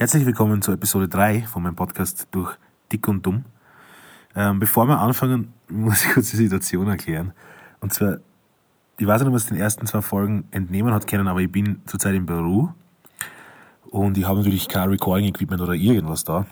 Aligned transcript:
Herzlich 0.00 0.24
willkommen 0.24 0.62
zur 0.62 0.74
Episode 0.74 1.08
3 1.08 1.42
von 1.42 1.64
meinem 1.64 1.74
Podcast 1.74 2.28
durch 2.30 2.56
Dick 2.92 3.08
und 3.08 3.26
Dumm. 3.26 3.44
Ähm, 4.36 4.60
bevor 4.60 4.86
wir 4.86 5.00
anfangen, 5.00 5.52
muss 5.68 6.04
ich 6.04 6.12
kurz 6.12 6.30
die 6.30 6.36
Situation 6.36 6.86
erklären. 6.86 7.32
Und 7.80 7.92
zwar, 7.92 8.18
ich 8.98 9.06
weiß 9.06 9.22
nicht, 9.22 9.32
was 9.32 9.46
den 9.46 9.56
ersten 9.56 9.86
zwei 9.86 10.00
Folgen 10.00 10.44
entnehmen 10.52 10.94
hat 10.94 11.08
können, 11.08 11.26
aber 11.26 11.40
ich 11.40 11.50
bin 11.50 11.82
zurzeit 11.86 12.14
in 12.14 12.26
Peru 12.26 12.68
und 13.90 14.16
ich 14.16 14.24
habe 14.24 14.38
natürlich 14.38 14.68
kein 14.68 14.90
Recording-Equipment 14.90 15.60
oder 15.60 15.74
irgendwas 15.74 16.22
da. 16.22 16.46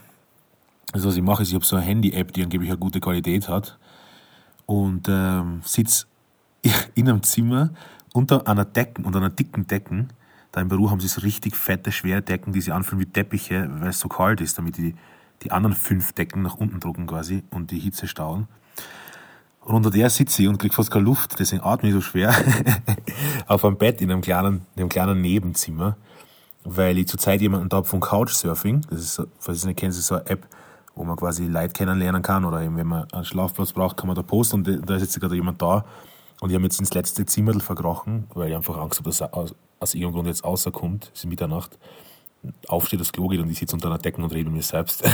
Also 0.93 1.09
was 1.09 1.17
ich 1.17 1.23
mache, 1.23 1.43
ist, 1.43 1.49
ich 1.49 1.55
habe 1.55 1.65
so 1.65 1.77
eine 1.77 1.85
Handy-App, 1.85 2.33
die 2.33 2.43
angeblich 2.43 2.71
eine 2.71 2.79
gute 2.79 3.01
Qualität 3.01 3.49
hat 3.49 3.79
und 4.67 5.07
ähm, 5.09 5.61
sitze 5.65 6.07
in 6.95 7.09
einem 7.09 7.23
Zimmer 7.23 7.71
unter 8.13 8.47
einer 8.47 8.65
Decken, 8.65 9.05
unter 9.05 9.19
einer 9.19 9.31
dicken 9.31 9.67
Decken 9.67 10.11
da 10.53 10.63
im 10.63 10.69
Büro 10.69 10.91
haben 10.91 11.01
sie 11.01 11.09
so 11.09 11.21
richtig 11.21 11.57
fette, 11.57 11.93
schwere 11.93 12.23
Decken, 12.23 12.53
die 12.53 12.61
sie 12.61 12.73
anfühlen 12.73 13.01
wie 13.01 13.07
Teppiche, 13.07 13.69
weil 13.81 13.91
es 13.91 14.01
so 14.01 14.09
kalt 14.09 14.41
ist, 14.41 14.57
damit 14.59 14.79
die, 14.79 14.95
die 15.43 15.53
anderen 15.53 15.77
fünf 15.77 16.13
Decken 16.13 16.43
nach 16.43 16.55
unten 16.55 16.81
drucken 16.81 17.07
quasi 17.07 17.43
und 17.51 17.71
die 17.71 17.79
Hitze 17.79 18.09
stauen. 18.09 18.49
Und 19.61 19.75
unter 19.75 19.91
der 19.91 20.09
sitze 20.09 20.43
ich 20.43 20.49
und 20.49 20.59
kriege 20.59 20.75
fast 20.75 20.91
keine 20.91 21.05
Luft, 21.05 21.39
deswegen 21.39 21.63
atme 21.63 21.91
ich 21.91 21.95
so 21.95 22.01
schwer 22.01 22.35
auf 23.47 23.65
einem 23.65 23.77
Bett 23.77 24.01
in 24.01 24.11
einem 24.11 24.23
kleinen, 24.23 24.67
in 24.75 24.83
einem 24.83 24.89
kleinen 24.89 25.21
Nebenzimmer, 25.21 25.97
weil 26.65 26.97
ich 26.97 27.09
zurzeit 27.09 27.43
jemanden 27.43 27.69
da 27.69 27.79
habe 27.79 27.87
von 27.87 28.01
Couchsurfing. 28.01 28.87
Das 28.89 29.01
ist, 29.01 29.23
falls 29.39 29.59
ihr 29.59 29.61
es 29.61 29.65
nicht 29.67 29.79
kennt, 29.79 29.93
ist 29.93 30.07
so 30.07 30.15
eine 30.15 30.27
App, 30.27 30.47
wo 30.99 31.05
man 31.05 31.17
quasi 31.17 31.47
Leute 31.47 31.73
kennenlernen 31.73 32.23
kann 32.23 32.45
oder 32.45 32.61
eben, 32.61 32.77
wenn 32.77 32.87
man 32.87 33.11
einen 33.13 33.25
Schlafplatz 33.25 33.73
braucht, 33.73 33.97
kann 33.97 34.09
man 34.09 34.17
da 34.17 34.23
posten 34.23 34.57
und 34.57 34.89
da 34.89 34.97
ist 34.97 35.03
jetzt 35.03 35.21
gerade 35.21 35.37
jemand 35.37 35.63
da 35.63 35.85
und 36.41 36.51
ich 36.51 36.55
habe 36.55 36.65
jetzt 36.65 36.81
ins 36.81 36.93
letzte 36.93 37.25
Zimmer 37.25 37.59
verkrochen, 37.61 38.27
weil 38.35 38.51
ich 38.51 38.57
einfach 38.57 38.77
Angst 38.77 38.99
habe, 38.99 39.09
dass 39.09 39.21
er 39.21 39.35
aus, 39.35 39.55
aus 39.79 39.95
irgendeinem 39.95 40.15
Grund 40.15 40.27
jetzt 40.29 40.45
rauskommt, 40.45 41.11
es 41.15 41.21
ist 41.21 41.27
Mitternacht, 41.27 41.79
aufsteht, 42.67 43.01
das 43.01 43.13
Klo 43.13 43.29
geht 43.29 43.41
und 43.41 43.51
ich 43.51 43.59
sitze 43.59 43.77
unter 43.77 43.89
einer 43.89 43.99
Decke 43.99 44.23
und 44.23 44.33
rede 44.33 44.45
mit 44.45 44.57
mir 44.57 44.63
selbst. 44.63 45.05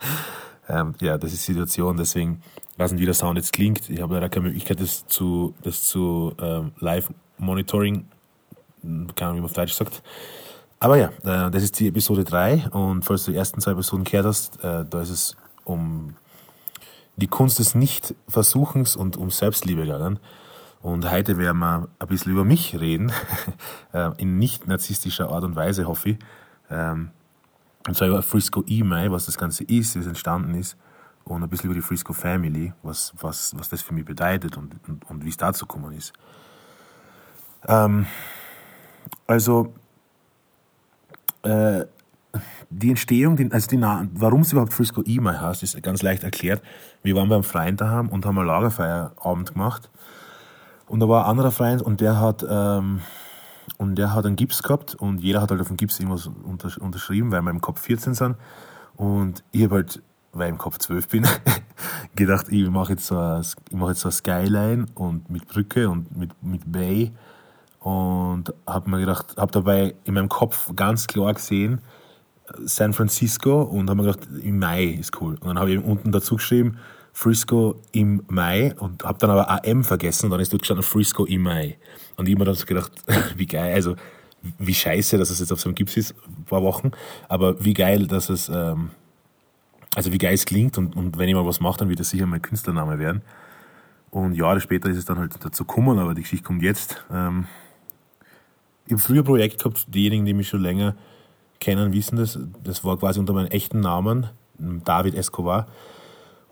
ähm, 0.68 0.94
ja, 1.00 1.16
das 1.16 1.32
ist 1.32 1.46
die 1.46 1.52
Situation, 1.52 1.96
deswegen 1.96 2.42
weiß 2.76 2.92
nicht, 2.92 3.00
wie 3.00 3.06
der 3.06 3.14
Sound 3.14 3.38
jetzt 3.38 3.52
klingt. 3.52 3.88
Ich 3.88 4.00
habe 4.00 4.14
leider 4.14 4.28
keine 4.28 4.46
Möglichkeit, 4.46 4.80
das 4.80 5.06
zu, 5.06 5.54
das 5.62 5.84
zu 5.84 6.34
ähm, 6.40 6.72
Live-Monitoring, 6.78 8.06
keine 8.82 9.30
Ahnung, 9.30 9.36
wie 9.38 9.46
man 9.46 9.52
Deutsch 9.52 9.74
sagt. 9.74 10.02
Aber 10.78 10.96
ja, 10.96 11.08
äh, 11.22 11.50
das 11.50 11.62
ist 11.62 11.78
die 11.80 11.88
Episode 11.88 12.24
3 12.24 12.68
und 12.70 13.04
falls 13.04 13.24
du 13.24 13.30
die 13.30 13.36
ersten 13.36 13.60
zwei 13.60 13.72
Episoden 13.72 14.04
gehört 14.04 14.26
hast, 14.26 14.62
äh, 14.62 14.84
da 14.84 15.00
ist 15.00 15.10
es 15.10 15.36
um 15.64 16.14
die 17.16 17.28
Kunst 17.28 17.58
des 17.58 17.74
Nicht-Versuchens 17.74 18.96
und 18.96 19.16
um 19.16 19.30
Selbstliebe 19.30 19.82
gegangen. 19.82 20.18
Und 20.82 21.10
heute 21.10 21.38
werden 21.38 21.58
wir 21.58 21.88
ein 21.98 22.08
bisschen 22.08 22.32
über 22.32 22.44
mich 22.44 22.78
reden, 22.78 23.10
äh, 23.92 24.10
in 24.18 24.38
nicht 24.38 24.66
narzisstischer 24.66 25.30
Art 25.30 25.44
und 25.44 25.56
Weise, 25.56 25.86
hoffe 25.86 26.10
ich. 26.10 26.18
Ähm, 26.70 27.10
und 27.86 27.96
zwar 27.96 28.08
über 28.08 28.22
Frisco 28.22 28.62
E-Mai, 28.66 29.10
was 29.10 29.26
das 29.26 29.38
Ganze 29.38 29.64
ist, 29.64 29.94
wie 29.94 30.00
es 30.00 30.06
entstanden 30.06 30.54
ist. 30.54 30.76
Und 31.24 31.42
ein 31.42 31.48
bisschen 31.48 31.70
über 31.70 31.74
die 31.74 31.80
Frisco 31.80 32.12
Family, 32.12 32.72
was, 32.82 33.14
was, 33.18 33.56
was 33.56 33.70
das 33.70 33.80
für 33.80 33.94
mich 33.94 34.04
bedeutet 34.04 34.58
und, 34.58 34.74
und, 34.86 35.08
und 35.08 35.24
wie 35.24 35.30
es 35.30 35.38
dazu 35.38 35.66
gekommen 35.66 35.94
ist. 35.94 36.12
Ähm, 37.66 38.06
also, 39.26 39.72
äh, 41.44 41.86
die 42.70 42.90
Entstehung, 42.90 43.38
also 43.52 43.68
die, 43.68 43.80
warum 43.80 44.40
es 44.40 44.52
überhaupt 44.52 44.72
Frisco 44.72 45.02
E-Mai 45.04 45.34
heißt, 45.34 45.62
ist 45.62 45.80
ganz 45.82 46.02
leicht 46.02 46.24
erklärt. 46.24 46.62
Wir 47.02 47.14
waren 47.14 47.28
beim 47.28 47.44
Freund 47.44 47.80
daheim 47.80 48.08
und 48.08 48.26
haben 48.26 48.38
einen 48.38 48.48
Lagerfeierabend 48.48 49.52
gemacht. 49.52 49.90
Und 50.86 51.00
da 51.00 51.08
war 51.08 51.24
ein 51.24 51.30
anderer 51.30 51.52
Freund 51.52 51.82
und 51.82 52.00
der 52.00 52.20
hat, 52.20 52.44
ähm, 52.48 53.00
und 53.78 53.96
der 53.96 54.12
hat 54.14 54.26
einen 54.26 54.36
Gips 54.36 54.62
gehabt 54.62 54.94
und 54.94 55.18
jeder 55.20 55.40
hat 55.40 55.50
halt 55.50 55.60
auf 55.60 55.68
dem 55.68 55.76
Gips 55.76 55.98
irgendwas 56.00 56.26
unterschrieben, 56.26 57.30
weil 57.30 57.42
wir 57.42 57.50
im 57.50 57.60
Kopf 57.60 57.80
14 57.80 58.14
sind. 58.14 58.36
Und 58.96 59.44
ich 59.52 59.64
habe 59.64 59.76
halt, 59.76 60.02
weil 60.32 60.46
ich 60.46 60.52
im 60.52 60.58
Kopf 60.58 60.78
12 60.78 61.08
bin, 61.08 61.26
gedacht, 62.16 62.46
ich 62.50 62.68
mache 62.68 62.92
jetzt, 62.92 63.06
so 63.06 63.18
ein, 63.18 63.40
ich 63.40 63.76
mach 63.76 63.88
jetzt 63.88 64.00
so 64.00 64.08
eine 64.08 64.12
Skyline 64.12 64.86
und 64.94 65.30
mit 65.30 65.46
Brücke 65.48 65.88
und 65.88 66.16
mit, 66.16 66.30
mit 66.42 66.70
Bay. 66.70 67.12
Und 67.84 68.54
habe 68.66 68.88
mir 68.88 68.98
gedacht, 68.98 69.36
habe 69.36 69.52
dabei 69.52 69.94
in 70.04 70.14
meinem 70.14 70.30
Kopf 70.30 70.74
ganz 70.74 71.06
klar 71.06 71.34
gesehen, 71.34 71.82
San 72.64 72.94
Francisco 72.94 73.60
und 73.60 73.90
habe 73.90 74.02
mir 74.02 74.10
gedacht, 74.10 74.26
im 74.42 74.58
Mai 74.58 74.84
ist 74.84 75.20
cool. 75.20 75.34
Und 75.34 75.48
dann 75.48 75.58
habe 75.58 75.70
ich 75.70 75.84
unten 75.84 76.10
dazu 76.10 76.36
geschrieben, 76.36 76.78
Frisco 77.12 77.82
im 77.92 78.22
Mai 78.28 78.74
und 78.78 79.04
habe 79.04 79.18
dann 79.18 79.28
aber 79.28 79.50
AM 79.50 79.84
vergessen 79.84 80.26
und 80.26 80.30
dann 80.30 80.40
ist 80.40 80.50
dort 80.50 80.62
gestanden 80.62 80.82
Frisco 80.82 81.26
im 81.26 81.42
Mai. 81.42 81.76
Und 82.16 82.26
ich 82.26 82.34
habe 82.34 82.40
mir 82.40 82.46
dann 82.46 82.54
so 82.54 82.64
gedacht, 82.64 82.90
wie 83.36 83.44
geil, 83.44 83.74
also 83.74 83.96
wie 84.58 84.74
scheiße, 84.74 85.18
dass 85.18 85.28
es 85.28 85.40
jetzt 85.40 85.52
auf 85.52 85.60
so 85.60 85.68
einem 85.68 85.74
Gips 85.74 85.98
ist, 85.98 86.14
ein 86.26 86.44
paar 86.44 86.62
Wochen, 86.62 86.90
aber 87.28 87.62
wie 87.62 87.74
geil, 87.74 88.06
dass 88.06 88.30
es, 88.30 88.48
ähm, 88.48 88.92
also 89.94 90.10
wie 90.10 90.18
geil 90.18 90.32
es 90.32 90.46
klingt 90.46 90.78
und, 90.78 90.96
und 90.96 91.18
wenn 91.18 91.28
ich 91.28 91.34
mal 91.34 91.44
was 91.44 91.60
mache, 91.60 91.80
dann 91.80 91.90
wird 91.90 92.00
das 92.00 92.08
sicher 92.08 92.24
mein 92.24 92.40
Künstlername 92.40 92.98
werden. 92.98 93.20
Und 94.10 94.34
Jahre 94.34 94.60
später 94.60 94.88
ist 94.88 94.96
es 94.96 95.04
dann 95.04 95.18
halt 95.18 95.34
dazu 95.44 95.66
gekommen, 95.66 95.98
aber 95.98 96.14
die 96.14 96.22
Geschichte 96.22 96.46
kommt 96.46 96.62
jetzt. 96.62 97.04
Ähm, 97.12 97.46
habe 98.92 98.98
früher 98.98 99.22
ein 99.22 99.24
Projekt 99.24 99.58
gehabt, 99.58 99.86
diejenigen, 99.88 100.24
die 100.24 100.34
mich 100.34 100.48
schon 100.48 100.60
länger 100.60 100.94
kennen, 101.60 101.92
wissen 101.92 102.16
das. 102.16 102.38
Das 102.62 102.84
war 102.84 102.98
quasi 102.98 103.18
unter 103.18 103.32
meinem 103.32 103.48
echten 103.48 103.80
Namen, 103.80 104.28
David 104.58 105.14
Escobar. 105.14 105.66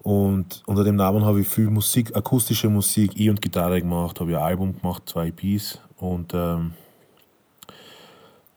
Und 0.03 0.63
unter 0.67 0.83
dem 0.83 0.97
Namen 0.97 1.25
habe 1.25 1.41
ich 1.41 1.49
viel 1.49 1.71
Musik, 1.71 2.17
akustische 2.17 2.69
Musik, 2.69 3.19
E- 3.21 3.31
und 3.31 3.41
Gitarre 3.41 3.81
gemacht, 3.81 4.19
habe 4.19 4.33
ich 4.33 4.37
ein 4.37 4.43
Album 4.43 4.81
gemacht, 4.81 5.05
zwei 5.07 5.29
EPs. 5.29 5.79
Und, 5.97 6.35
ähm, 6.35 6.73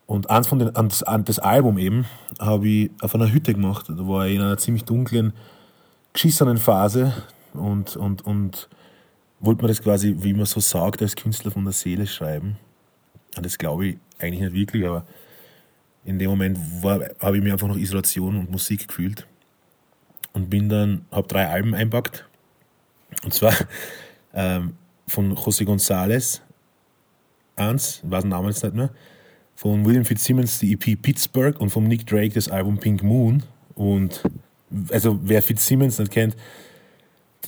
und 0.08 0.30
eins 0.30 0.47
von 0.47 0.58
den, 0.58 0.74
das, 0.74 1.03
das 1.25 1.40
Album 1.40 1.78
eben 1.78 2.06
habe 2.40 2.68
ich 2.68 2.91
auf 3.02 3.14
einer 3.14 3.31
Hütte 3.31 3.53
gemacht. 3.53 3.88
Da 3.90 4.08
war 4.08 4.25
ich 4.25 4.35
in 4.35 4.41
einer 4.41 4.58
ziemlich 4.58 4.85
dunklen, 4.85 5.34
geschissenen 6.14 6.58
Phase 6.58 7.14
und, 7.53 7.96
und, 7.96 8.25
und 8.25 8.69
wollte 9.40 9.62
mir 9.62 9.68
das 9.68 9.84
quasi, 9.84 10.16
wie 10.19 10.34
man 10.34 10.46
so 10.46 10.59
sagt, 10.59 11.02
als 11.02 11.16
Künstler 11.16 11.52
von 11.52 11.64
der 11.64 11.74
Seele 11.74 12.08
schreiben. 12.08 12.58
Und 13.35 13.46
das 13.46 13.57
glaube 13.57 13.88
ich 13.88 13.97
eigentlich 14.19 14.41
nicht 14.41 14.53
wirklich, 14.53 14.85
aber 14.85 15.06
in 16.06 16.19
dem 16.19 16.29
Moment 16.29 16.57
habe 16.84 17.38
ich 17.38 17.44
mir 17.44 17.53
einfach 17.53 17.68
noch 17.68 17.78
Isolation 17.78 18.38
und 18.38 18.51
Musik 18.51 18.88
gefühlt 18.88 19.28
und 20.34 20.50
bin 20.50 20.69
dann, 20.69 21.06
habe 21.12 21.28
drei 21.28 21.47
Alben 21.47 21.73
einpackt. 21.73 22.25
Und 23.23 23.34
zwar 23.34 23.53
ähm, 24.34 24.75
von 25.07 25.34
José 25.35 25.66
González, 25.66 26.41
eins, 27.56 28.01
weiß 28.03 28.22
den 28.22 28.29
Namen 28.29 28.50
jetzt 28.50 28.63
nicht 28.63 28.75
mehr, 28.75 28.91
von 29.56 29.85
William 29.85 30.06
Fitzsimmons 30.06 30.59
die 30.59 30.73
EP 30.73 31.02
Pittsburgh 31.02 31.59
und 31.59 31.69
von 31.69 31.85
Nick 31.85 32.06
Drake 32.06 32.34
das 32.34 32.50
Album 32.50 32.78
Pink 32.78 33.02
Moon. 33.02 33.44
Und 33.73 34.22
also 34.91 35.17
wer 35.23 35.41
Fitzsimmons 35.41 35.97
nicht 35.97 36.12
kennt, 36.12 36.35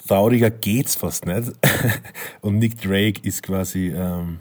trauriger 0.07 0.49
geht's 0.49 0.95
fast 0.95 1.25
nicht. 1.25 1.51
und 2.41 2.57
Nick 2.57 2.81
Drake 2.81 3.19
ist 3.23 3.43
quasi 3.43 3.89
ähm, 3.89 4.39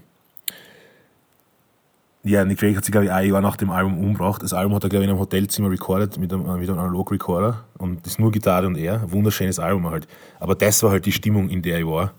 ja, 2.26 2.44
Nick 2.44 2.58
Drake 2.58 2.76
hat 2.76 2.84
sich, 2.84 2.90
glaube 2.90 3.06
ich, 3.06 3.12
ein 3.12 3.28
Jahr 3.28 3.40
nach 3.40 3.56
dem 3.56 3.70
Album 3.70 3.98
umgebracht. 3.98 4.42
Das 4.42 4.52
Album 4.52 4.74
hat 4.74 4.82
er, 4.82 4.88
glaube 4.88 5.04
ich, 5.04 5.08
in 5.08 5.10
einem 5.10 5.20
Hotelzimmer 5.20 5.70
recorded 5.70 6.18
mit 6.18 6.32
einem, 6.32 6.42
mit 6.58 6.68
einem 6.68 6.78
Analog-Recorder. 6.78 7.64
Und 7.78 8.04
das 8.04 8.14
ist 8.14 8.18
nur 8.18 8.32
Gitarre 8.32 8.66
und 8.66 8.76
er. 8.76 9.10
Wunderschönes 9.12 9.60
Album 9.60 9.88
halt. 9.88 10.08
Aber 10.40 10.56
das 10.56 10.82
war 10.82 10.90
halt 10.90 11.06
die 11.06 11.12
Stimmung, 11.12 11.48
in 11.48 11.62
der 11.62 11.78
ich 11.78 11.86
war. 11.86 12.12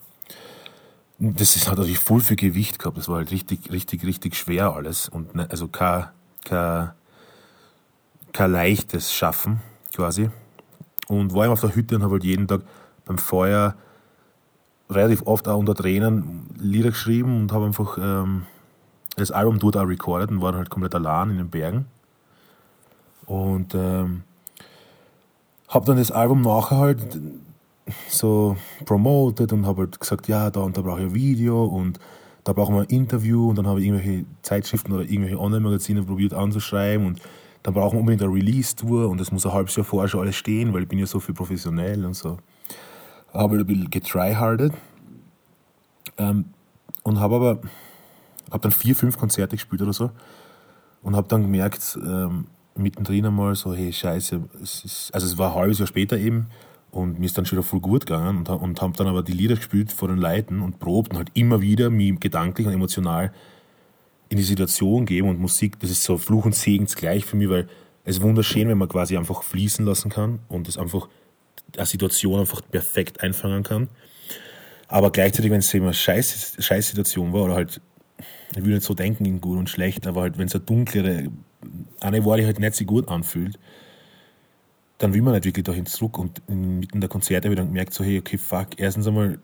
Das 1.19 1.55
ist, 1.55 1.69
hat 1.69 1.77
natürlich 1.77 1.99
voll 1.99 2.21
viel 2.21 2.37
Gewicht 2.37 2.79
gehabt. 2.79 2.97
Das 2.97 3.09
war 3.09 3.17
halt 3.17 3.31
richtig, 3.31 3.69
richtig, 3.71 4.05
richtig 4.05 4.35
schwer 4.35 4.73
alles. 4.73 5.09
Und 5.09 5.35
ne, 5.35 5.47
also 5.49 5.67
kein, 5.67 6.05
leichtes 8.33 9.13
Schaffen, 9.13 9.59
quasi. 9.93 10.29
Und 11.07 11.33
war 11.33 11.45
immer 11.45 11.53
auf 11.53 11.61
der 11.61 11.75
Hütte 11.75 11.95
und 11.95 12.03
habe 12.03 12.13
halt 12.13 12.23
jeden 12.23 12.47
Tag 12.47 12.61
beim 13.05 13.17
Feuer 13.17 13.75
relativ 14.89 15.23
oft 15.23 15.47
auch 15.49 15.57
unter 15.57 15.75
Tränen 15.75 16.45
Lieder 16.57 16.91
geschrieben 16.91 17.41
und 17.41 17.51
habe 17.51 17.65
einfach, 17.65 17.97
ähm, 17.97 18.43
das 19.17 19.31
Album 19.31 19.59
dort 19.59 19.75
auch 19.75 19.87
recorded 19.87 20.29
und 20.29 20.41
war 20.41 20.53
halt 20.53 20.69
komplett 20.69 20.95
allein 20.95 21.31
in 21.31 21.37
den 21.37 21.49
Bergen. 21.49 21.85
Und 23.25 23.75
ähm, 23.75 24.23
habe 25.67 25.85
dann 25.85 25.97
das 25.97 26.11
Album 26.11 26.43
nachher 26.43 26.77
halt 26.77 27.19
so 28.09 28.55
promoted 28.85 29.51
und 29.53 29.65
habe 29.65 29.83
halt 29.83 29.99
gesagt, 29.99 30.27
ja, 30.27 30.49
da 30.49 30.61
und 30.61 30.77
da 30.77 30.81
brauche 30.81 30.99
ich 30.99 31.07
ein 31.07 31.13
Video 31.13 31.65
und 31.65 31.99
da 32.43 32.53
brauchen 32.53 32.75
wir 32.75 32.81
ein 32.81 32.89
Interview 32.89 33.49
und 33.49 33.57
dann 33.57 33.67
habe 33.67 33.81
ich 33.81 33.87
irgendwelche 33.87 34.25
Zeitschriften 34.43 34.93
oder 34.93 35.03
irgendwelche 35.03 35.39
Online-Magazine 35.39 36.03
probiert 36.03 36.33
anzuschreiben 36.33 37.05
und 37.05 37.21
dann 37.63 37.73
brauchen 37.73 37.95
wir 37.95 37.99
unbedingt 37.99 38.23
eine 38.23 38.31
Release-Tour 38.31 39.09
und 39.09 39.19
das 39.19 39.31
muss 39.31 39.45
ein 39.45 39.51
halbes 39.51 39.75
Jahr 39.75 39.83
vorher 39.83 40.07
schon 40.07 40.21
alles 40.21 40.35
stehen, 40.35 40.73
weil 40.73 40.83
ich 40.83 40.87
bin 40.87 40.99
ja 40.99 41.05
so 41.05 41.19
viel 41.19 41.35
professionell 41.35 42.05
und 42.05 42.13
so. 42.13 42.37
Habe 43.33 43.57
halt 43.57 43.61
ein 43.61 43.67
bisschen 43.67 43.89
getryhardet 43.89 44.73
ähm, 46.17 46.45
und 47.03 47.19
habe 47.19 47.35
aber 47.35 47.59
habe 48.51 48.61
dann 48.61 48.71
vier, 48.71 48.95
fünf 48.95 49.17
Konzerte 49.17 49.55
gespielt 49.55 49.81
oder 49.81 49.93
so 49.93 50.11
und 51.01 51.15
habe 51.15 51.27
dann 51.27 51.41
gemerkt, 51.41 51.97
ähm, 52.03 52.47
mittendrin 52.75 53.25
einmal 53.25 53.55
so, 53.55 53.73
hey, 53.73 53.91
scheiße, 53.91 54.41
es 54.61 54.85
ist, 54.85 55.13
also 55.13 55.25
es 55.25 55.37
war 55.37 55.51
ein 55.51 55.55
halbes 55.55 55.79
Jahr 55.79 55.87
später 55.87 56.17
eben 56.17 56.47
Und 56.91 57.19
mir 57.19 57.25
ist 57.25 57.37
dann 57.37 57.45
schon 57.45 57.57
wieder 57.57 57.67
voll 57.67 57.79
gut 57.79 58.05
gegangen 58.05 58.37
und, 58.37 58.49
und 58.49 58.81
habe 58.81 58.93
dann 58.97 59.07
aber 59.07 59.23
die 59.23 59.33
Lieder 59.33 59.55
gespielt 59.55 59.91
vor 59.91 60.07
den 60.07 60.17
Leuten 60.17 60.61
und 60.61 60.79
probt 60.79 61.11
und 61.11 61.17
halt 61.17 61.31
immer 61.33 61.61
wieder 61.61 61.89
mich 61.89 62.19
gedanklich 62.19 62.67
und 62.67 62.73
emotional 62.73 63.31
in 64.29 64.37
die 64.37 64.43
Situation 64.43 65.05
geben 65.05 65.29
und 65.29 65.39
Musik, 65.39 65.79
das 65.79 65.89
ist 65.89 66.03
so 66.03 66.17
Fluch 66.17 66.45
und 66.45 66.55
Segen 66.55 66.85
gleich 66.85 67.25
für 67.25 67.37
mich, 67.37 67.49
weil 67.49 67.67
es 68.03 68.17
ist 68.17 68.23
wunderschön, 68.23 68.67
wenn 68.67 68.77
man 68.77 68.87
quasi 68.87 69.17
einfach 69.17 69.43
fließen 69.43 69.85
lassen 69.85 70.09
kann 70.09 70.39
und 70.47 70.67
es 70.67 70.77
einfach 70.77 71.07
eine 71.75 71.85
Situation 71.85 72.39
einfach 72.39 72.61
perfekt 72.69 73.21
einfangen 73.21 73.63
kann. 73.63 73.89
Aber 74.87 75.11
gleichzeitig, 75.11 75.51
wenn 75.51 75.59
es 75.59 75.73
immer 75.73 75.93
Scheiß, 75.93 76.55
Scheißsituation 76.59 77.33
war 77.33 77.43
oder 77.43 77.55
halt, 77.55 77.81
ich 78.51 78.63
will 78.63 78.73
nicht 78.73 78.83
so 78.83 78.93
denken 78.93 79.25
in 79.25 79.41
gut 79.41 79.57
und 79.57 79.69
schlecht, 79.69 80.07
aber 80.07 80.21
halt, 80.21 80.37
wenn 80.37 80.47
es 80.47 80.55
eine 80.55 80.63
dunklere, 80.63 81.29
eine 81.99 82.25
war, 82.25 82.37
die 82.37 82.45
halt 82.45 82.59
nicht 82.59 82.75
so 82.75 82.85
gut 82.85 83.07
anfühlt, 83.07 83.59
dann 84.97 85.13
will 85.13 85.21
man 85.21 85.33
nicht 85.33 85.45
wirklich 85.45 85.65
dahin 85.65 85.85
zurück 85.85 86.17
und 86.17 86.41
mitten 86.49 87.01
der 87.01 87.09
Konzerte 87.09 87.47
habe 87.47 87.53
ich 87.53 87.57
dann 87.57 87.67
gemerkt, 87.67 87.93
so, 87.93 88.03
hey, 88.03 88.19
okay, 88.19 88.37
fuck, 88.37 88.69
erstens 88.77 89.07
einmal, 89.07 89.39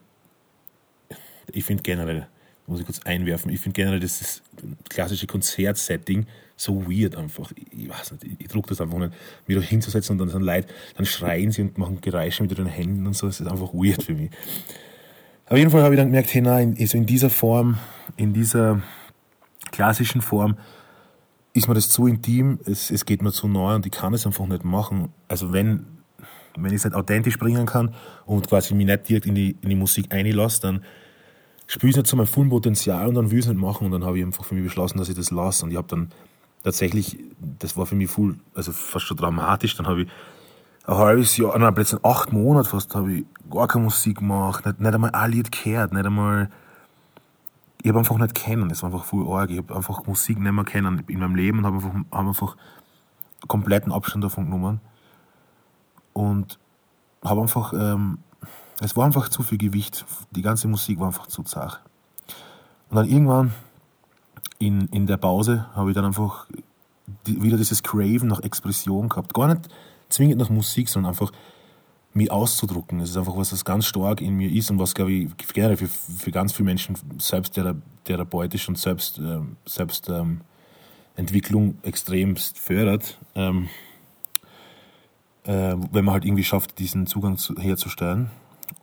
ich 1.52 1.64
finde 1.64 1.84
generell, 1.84 2.28
muss 2.66 2.80
ich 2.80 2.86
kurz 2.86 3.02
einwerfen, 3.02 3.52
ich 3.52 3.60
finde 3.60 3.76
generell 3.76 4.00
das 4.00 4.42
klassische 4.90 5.28
Konzertsetting 5.28 6.26
so 6.56 6.86
weird 6.90 7.16
einfach. 7.16 7.52
Ich, 7.72 7.90
weiß 7.90 8.14
nicht, 8.14 8.24
ich, 8.24 8.32
ich 8.42 8.48
druck 8.48 8.68
das 8.68 8.80
einfach 8.80 8.98
nicht, 8.98 9.14
mich 9.48 9.58
da 9.58 9.64
hinzusetzen 9.64 10.14
und 10.14 10.20
dann 10.20 10.30
sind 10.30 10.44
Leute, 10.44 10.68
dann 10.96 11.06
schreien 11.06 11.52
sie 11.52 11.64
und 11.64 11.78
machen 11.78 12.00
Geräusche 12.02 12.44
mit 12.44 12.52
ihren 12.52 12.68
Händen 12.68 13.06
und 13.06 13.16
so, 13.16 13.28
das 13.28 13.40
ist 13.40 13.48
einfach 13.48 13.74
weird 13.74 14.04
für 14.04 14.14
mich. 14.14 14.32
Auf 15.48 15.58
jeden 15.58 15.72
Fall 15.72 15.84
habe 15.84 15.94
ich 15.94 16.00
dann 16.00 16.08
gemerkt, 16.08 16.34
hey, 16.34 16.42
nein, 16.42 16.76
also 16.80 16.98
in 16.98 17.06
dieser 17.06 17.30
Form, 17.30 17.78
in 18.16 18.34
dieser 18.34 18.82
klassischen 19.72 20.22
Form, 20.22 20.58
ist 21.54 21.68
mir 21.68 21.74
das 21.74 21.90
zu 21.90 22.08
intim, 22.08 22.60
es, 22.66 22.90
es 22.90 23.06
geht 23.06 23.22
mir 23.22 23.32
zu 23.32 23.48
neu 23.48 23.76
und 23.76 23.86
ich 23.86 23.92
kann 23.92 24.14
es 24.14 24.26
einfach 24.26 24.46
nicht 24.48 24.64
machen. 24.64 25.10
Also 25.28 25.52
wenn, 25.52 25.86
wenn 26.58 26.72
ich 26.72 26.78
es 26.78 26.86
nicht 26.86 26.96
authentisch 26.96 27.38
bringen 27.38 27.66
kann 27.66 27.94
und 28.26 28.48
quasi 28.48 28.74
mich 28.74 28.86
nicht 28.86 29.10
direkt 29.10 29.26
in 29.26 29.36
die, 29.36 29.58
in 29.62 29.70
die 29.70 29.76
Musik 29.76 30.12
einlasse, 30.12 30.62
dann 30.62 30.84
spiele 31.68 31.90
ich 31.90 31.96
es 31.96 31.98
nicht 31.98 32.08
zu 32.08 32.16
meinem 32.16 32.28
vollen 32.28 32.50
Potenzial 32.50 33.08
und 33.08 33.16
dann 33.16 33.30
will 33.30 33.40
ich 33.40 33.46
es 33.46 33.52
nicht 33.52 33.60
machen 33.60 33.86
und 33.86 33.92
dann 33.92 34.06
habe 34.06 34.18
ich 34.18 34.26
einfach 34.26 34.46
für 34.46 34.56
mich 34.56 34.64
beschlossen, 34.64 34.98
dass 34.98 35.10
ich 35.10 35.16
das 35.16 35.30
lasse 35.30 35.66
und 35.66 35.72
ich 35.72 35.78
habe 35.78 35.88
dann 35.90 36.10
tatsächlich, 36.64 37.20
das 37.60 37.76
war 37.78 37.86
für 37.86 37.96
mich 37.96 38.10
voll, 38.10 38.38
also 38.56 38.72
fast 38.72 39.06
schon 39.06 39.18
dramatisch, 39.18 39.76
dann 39.76 39.88
habe 39.88 40.04
ich 40.04 40.08
ein 40.86 40.96
halbes 40.96 41.38
Jahr, 41.38 41.58
nein, 41.58 41.74
plötzlich 41.74 42.04
acht 42.04 42.34
Monate 42.34 42.70
fast, 42.70 42.94
habe 42.96 43.14
ich 43.14 43.26
gar 43.50 43.68
keine 43.68 43.86
Musik 43.86 44.18
gemacht, 44.18 44.66
nicht, 44.66 44.80
nicht 44.80 44.94
einmal 44.94 45.12
ein 45.12 45.32
Lied 45.32 45.52
gehört, 45.52 45.94
nicht 45.94 46.06
einmal 46.06 46.50
ich 47.84 47.90
habe 47.90 48.00
einfach 48.00 48.18
nicht 48.18 48.34
kennen, 48.34 48.70
das 48.70 48.82
war 48.82 48.92
einfach 48.92 49.04
voll 49.04 49.28
arg. 49.30 49.52
Ich 49.52 49.58
habe 49.58 49.76
einfach 49.76 50.06
Musik 50.06 50.40
nicht 50.40 50.52
mehr 50.54 50.64
kennen 50.64 51.04
in 51.08 51.20
meinem 51.20 51.36
Leben 51.36 51.60
und 51.60 51.66
habe 51.66 51.76
einfach, 51.76 51.94
hab 52.12 52.28
einfach 52.28 52.56
kompletten 53.50 53.92
Abstand 53.92 54.24
davon 54.24 54.46
genommen. 54.46 54.80
Und 56.14 56.60
habe 57.26 57.42
einfach, 57.42 57.74
ähm, 57.74 58.20
es 58.80 58.96
war 58.96 59.06
einfach 59.06 59.28
zu 59.28 59.44
viel 59.44 59.58
Gewicht. 59.58 60.06
Die 60.32 60.42
ganze 60.42 60.70
Musik 60.70 60.98
war 61.02 61.08
einfach 61.08 61.28
zu 61.28 61.44
zart. 61.44 61.82
Und 62.90 62.96
dann 62.96 63.10
irgendwann 63.10 63.54
in, 64.60 64.88
in 64.88 65.06
der 65.06 65.18
Pause 65.18 65.66
habe 65.76 65.90
ich 65.90 65.96
dann 65.96 66.06
einfach 66.06 66.48
die, 67.28 67.44
wieder 67.44 67.58
dieses 67.58 67.84
Craven 67.84 68.30
nach 68.30 68.40
Expression 68.44 69.10
gehabt. 69.10 69.34
Gar 69.34 69.56
nicht 69.56 69.68
zwingend 70.14 70.40
nach 70.40 70.50
Musik, 70.50 70.90
sondern 70.90 71.12
einfach 71.12 71.32
mich 72.14 72.32
auszudrucken. 72.32 73.00
Das 73.00 73.10
ist 73.10 73.18
einfach 73.18 73.36
was, 73.36 73.50
das 73.50 73.66
ganz 73.66 73.86
stark 73.86 74.22
in 74.22 74.36
mir 74.36 74.52
ist 74.52 74.70
und 74.70 74.80
was, 74.80 74.94
glaube 74.94 75.12
ich, 75.12 75.30
generell 75.54 75.78
für, 75.78 75.88
für 75.88 76.32
ganz 76.32 76.54
viele 76.54 76.66
Menschen 76.66 76.96
selbst 77.18 77.60
therapeutisch 78.04 78.70
und 78.70 78.78
selbst, 78.78 79.18
ähm, 79.18 79.58
selbst 79.66 80.10
ähm, 80.10 80.42
Entwicklung 81.16 81.78
extremst 81.84 82.60
fördert, 82.60 83.20
ähm, 83.36 83.70
äh, 85.46 85.76
wenn 85.92 86.06
man 86.06 86.14
halt 86.14 86.26
irgendwie 86.26 86.44
schafft, 86.44 86.80
diesen 86.80 87.08
Zugang 87.08 87.38
zu, 87.38 87.56
herzustellen. 87.56 88.30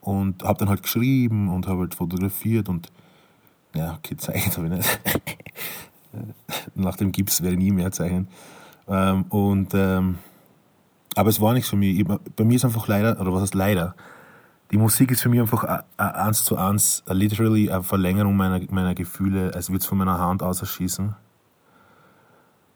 Und 0.01 0.45
habe 0.45 0.59
dann 0.59 0.69
halt 0.69 0.83
geschrieben 0.83 1.49
und 1.49 1.67
habe 1.67 1.81
halt 1.81 1.95
fotografiert 1.95 2.69
und 2.69 2.91
ja, 3.75 3.95
okay, 3.95 4.15
gezeigt 4.15 4.57
habe 4.57 4.67
ich 4.67 4.73
nicht. 4.73 5.01
Nach 6.75 6.97
dem 6.97 7.13
Gips 7.13 7.43
werde 7.43 7.55
ich 7.55 7.63
nie 7.63 7.71
mehr 7.71 7.93
zeichnen. 7.93 8.29
Ähm, 8.89 9.25
und 9.25 9.73
ähm, 9.75 10.19
aber 11.17 11.29
es 11.29 11.41
war 11.41 11.55
nichts 11.55 11.71
für 11.71 11.77
mich. 11.77 12.05
Bei 12.37 12.45
mir 12.45 12.57
ist 12.57 12.65
einfach 12.65 12.87
leider, 12.89 13.21
oder 13.21 13.33
was 13.33 13.43
heißt 13.43 13.55
leider, 13.55 13.95
die 14.71 14.79
Musik 14.79 15.11
ist 15.11 15.23
für 15.23 15.29
mich 15.29 15.41
einfach 15.41 15.83
eins 15.97 16.45
zu 16.45 16.57
eins, 16.57 17.03
literally 17.09 17.71
eine 17.71 17.83
Verlängerung 17.83 18.37
meiner, 18.37 18.61
meiner 18.71 18.95
Gefühle, 18.95 19.53
als 19.55 19.69
würde 19.69 19.81
es 19.81 19.87
von 19.87 19.99
meiner 19.99 20.19
Hand 20.19 20.43
aus 20.43 20.61
erschießen. 20.61 21.17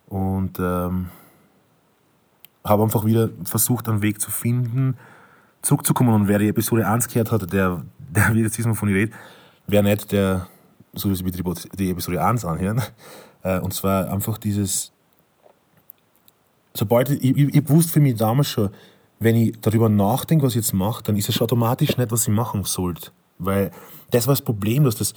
Und 0.07 0.59
ähm, 0.59 1.09
habe 2.65 2.83
einfach 2.83 3.05
wieder 3.05 3.31
versucht, 3.45 3.89
einen 3.89 4.03
Weg 4.03 4.21
zu 4.21 4.31
finden, 4.31 4.97
zurückzukommen. 5.63 6.15
Und 6.15 6.29
wer 6.29 6.39
die 6.39 6.49
Episode 6.49 6.87
1 6.87 7.09
gehört 7.09 7.31
hat, 7.31 7.53
der, 7.53 7.83
der 7.99 8.29
wird 8.35 8.45
jetzt 8.45 8.59
diesmal 8.59 8.75
von 8.75 8.89
ihr 8.89 8.97
reden, 8.97 9.15
wer 9.67 9.83
nicht, 9.83 10.11
der 10.11 10.49
sich 10.93 11.25
bitte 11.25 11.43
die 11.79 11.91
Episode 11.91 12.25
1 12.25 12.45
anhören. 12.45 12.83
Äh, 13.43 13.61
und 13.61 13.75
zwar 13.75 14.11
einfach 14.11 14.39
dieses, 14.39 14.94
sobald 16.76 17.11
ich, 17.11 17.23
ich, 17.23 17.55
ich 17.55 17.69
wusste 17.69 17.93
für 17.93 18.00
mich 18.00 18.17
damals 18.17 18.49
schon, 18.49 18.71
wenn 19.21 19.37
ich 19.37 19.61
darüber 19.61 19.88
nachdenke, 19.88 20.44
was 20.44 20.53
ich 20.53 20.62
jetzt 20.62 20.75
mache, 20.75 21.03
dann 21.03 21.17
ist 21.17 21.29
es 21.29 21.35
schon 21.35 21.44
automatisch 21.44 21.97
nicht, 21.97 22.11
was 22.11 22.23
ich 22.23 22.35
machen 22.35 22.65
sollte. 22.65 23.11
Weil 23.38 23.71
das 24.11 24.26
war 24.26 24.35
das 24.35 24.43
Problem, 24.43 24.85
dass 24.85 24.97
das 24.97 25.15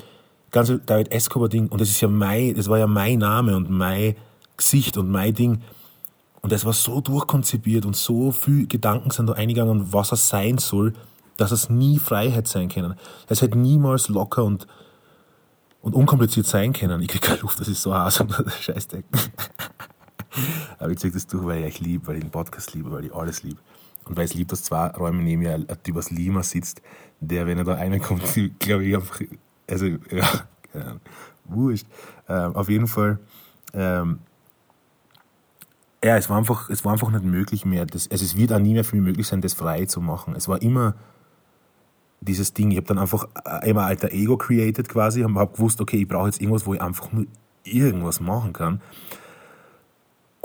ganze 0.52 0.80
David 0.80 1.12
Escobar-Ding, 1.12 1.68
und 1.68 1.82
das 1.82 1.90
ist 1.90 2.02
ja 2.02 2.08
mein, 2.08 2.56
das 2.56 2.70
war 2.70 2.78
ja 2.78 2.88
mein 2.88 3.20
Name 3.20 3.56
und 3.56 3.70
mein 3.70 4.16
Gesicht 4.56 4.98
und 4.98 5.10
mein 5.10 5.34
Ding. 5.34 5.62
Und 6.42 6.52
das 6.52 6.64
war 6.64 6.74
so 6.74 7.02
durchkonzipiert 7.02 7.86
und 7.86 7.96
so 7.96 8.32
viel 8.32 8.68
Gedanken 8.68 9.12
sind 9.12 9.28
da 9.28 9.34
eingegangen, 9.34 9.92
was 9.92 10.12
er 10.12 10.18
sein 10.18 10.60
soll, 10.60 10.94
dass 11.36 11.52
es 11.52 11.70
nie 11.70 12.00
Freiheit 12.00 12.48
sein 12.48 12.70
können. 12.70 12.96
Es 13.28 13.42
hätte 13.42 13.58
niemals 13.58 14.08
locker 14.08 14.44
und, 14.44 14.68
und 15.82 15.94
unkompliziert 15.94 16.48
sein 16.48 16.74
können. 16.74 17.02
Ich 17.02 17.10
krieg 17.10 17.22
keine 17.22 17.42
Luft, 17.42 17.60
das 17.60 17.68
ist 17.68 17.82
so 17.82 17.94
heiß 17.94 18.22
und 18.22 18.34
Scheißdecken. 18.62 19.10
Aber 20.80 20.92
ich 20.92 21.00
zeige 21.00 21.14
das 21.14 21.28
durch, 21.28 21.46
weil 21.46 21.60
ich 21.60 21.66
euch 21.66 21.80
liebe, 21.80 22.08
weil 22.08 22.16
ich 22.18 22.24
den 22.24 22.32
Podcast 22.32 22.74
liebe, 22.74 22.92
weil 22.92 23.06
ich 23.06 23.14
alles 23.14 23.44
liebe. 23.44 23.60
Und 24.06 24.16
weil 24.16 24.26
es 24.26 24.34
liebe, 24.34 24.50
dass 24.50 24.64
zwei 24.64 24.88
Räume 24.88 25.22
neben 25.22 25.42
mir 25.42 25.54
ein 25.54 25.68
Typ 25.84 25.98
aus 25.98 26.12
Lima 26.12 26.44
sitzt, 26.44 26.82
der, 27.20 27.46
wenn 27.46 27.58
er 27.58 27.64
da 27.64 27.74
reinkommt, 27.74 28.24
glaube 28.60 28.86
ich, 28.86 28.96
einfach, 28.96 29.22
also, 29.70 29.86
ja, 29.86 29.98
keine 30.72 30.86
Ahnung, 30.86 31.02
wurscht. 31.46 31.88
Ähm, 32.30 32.56
auf 32.56 32.70
jeden 32.70 32.88
Fall, 32.88 33.20
ähm, 33.74 34.20
ja, 36.04 36.16
es 36.16 36.30
war 36.30 36.38
einfach, 36.38 36.70
es 36.70 36.86
war 36.86 36.94
einfach 36.94 37.10
nicht 37.10 37.26
möglich 37.26 37.66
mehr. 37.66 37.86
Das, 37.86 38.10
also 38.10 38.24
es 38.24 38.38
wird 38.38 38.54
auch 38.54 38.60
nie 38.60 38.74
mehr 38.74 38.84
für 38.84 38.96
mich 38.96 39.06
möglich 39.06 39.28
sein, 39.28 39.42
das 39.42 39.54
frei 39.54 39.86
zu 39.86 40.00
machen. 40.00 40.36
Es 40.36 40.48
war 40.48 40.62
immer 40.62 40.96
dieses 42.22 42.54
Ding. 42.54 42.72
Ich 42.72 42.78
habe 42.78 42.88
dann 42.88 43.00
einfach 43.00 43.28
immer 43.64 43.84
alter 43.84 44.12
Ego 44.12 44.38
created 44.38 44.90
quasi, 44.90 45.22
habe 45.22 45.36
hab 45.36 45.54
gewusst, 45.54 45.82
okay, 45.82 45.98
ich 45.98 46.08
brauche 46.08 46.28
jetzt 46.28 46.42
irgendwas, 46.42 46.66
wo 46.66 46.74
ich 46.74 46.82
einfach 46.82 47.12
nur 47.12 47.26
irgendwas 47.64 48.20
machen 48.20 48.54
kann. 48.54 48.82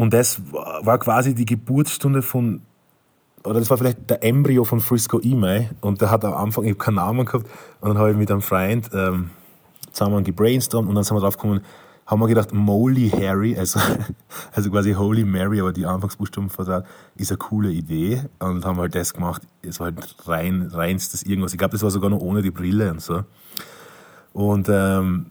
Und 0.02 0.12
das 0.12 0.42
war 0.50 0.98
quasi 0.98 1.32
die 1.32 1.44
Geburtsstunde 1.44 2.22
von, 2.22 2.60
oder 3.44 3.60
das 3.60 3.70
war 3.70 3.78
vielleicht 3.78 4.10
der 4.10 4.24
Embryo 4.24 4.64
von 4.64 4.80
Frisco 4.80 5.20
Email. 5.20 5.70
Und 5.80 6.00
der 6.00 6.10
hat 6.10 6.24
am 6.24 6.34
Anfang, 6.34 6.64
ich 6.64 6.70
habe 6.70 6.78
keinen 6.78 6.96
Namen 6.96 7.24
gehabt, 7.24 7.46
und 7.80 7.90
dann 7.90 7.98
habe 7.98 8.10
ich 8.10 8.16
mit 8.16 8.28
einem 8.28 8.42
Freund 8.42 8.90
ähm, 8.92 9.30
zusammen 9.92 10.24
gebrainstormt 10.24 10.88
und 10.88 10.96
dann 10.96 11.04
sind 11.04 11.16
wir 11.16 11.20
drauf 11.20 11.36
gekommen, 11.36 11.60
haben 12.04 12.18
wir 12.18 12.26
gedacht, 12.26 12.52
Moly 12.52 13.10
Harry, 13.10 13.56
also, 13.56 13.78
also 14.52 14.72
quasi 14.72 14.94
Holy 14.94 15.22
Mary, 15.22 15.60
aber 15.60 15.72
die 15.72 15.86
Anfangsbuchstaben 15.86 16.50
vertraut, 16.50 16.82
ist 17.14 17.30
eine 17.30 17.38
coole 17.38 17.70
Idee. 17.70 18.24
Und 18.40 18.64
haben 18.64 18.78
halt 18.78 18.96
das 18.96 19.14
gemacht. 19.14 19.42
Es 19.62 19.78
war 19.78 19.92
halt 19.92 20.16
rein, 20.26 20.62
reinstes 20.62 21.22
irgendwas. 21.22 21.52
Ich 21.52 21.58
glaube, 21.58 21.74
das 21.74 21.84
war 21.84 21.92
sogar 21.92 22.10
noch 22.10 22.18
ohne 22.18 22.42
die 22.42 22.50
Brille 22.50 22.90
und 22.90 23.00
so. 23.00 23.22
Und 24.32 24.68
ähm, 24.68 25.26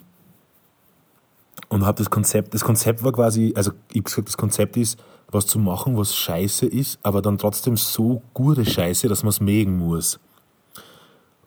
und 1.71 1.85
habe 1.85 1.97
das 1.97 2.09
Konzept, 2.09 2.53
das 2.53 2.65
Konzept 2.65 3.01
war 3.01 3.13
quasi, 3.13 3.53
also 3.55 3.71
ich 3.93 4.03
gesagt, 4.03 4.27
das 4.27 4.35
Konzept 4.35 4.75
ist, 4.75 5.01
was 5.31 5.47
zu 5.47 5.57
machen, 5.57 5.97
was 5.97 6.13
scheiße 6.13 6.65
ist, 6.65 6.99
aber 7.01 7.21
dann 7.21 7.37
trotzdem 7.37 7.77
so 7.77 8.21
gute 8.33 8.65
Scheiße, 8.65 9.07
dass 9.07 9.23
man 9.23 9.29
es 9.29 9.39
mögen 9.39 9.77
muss. 9.77 10.19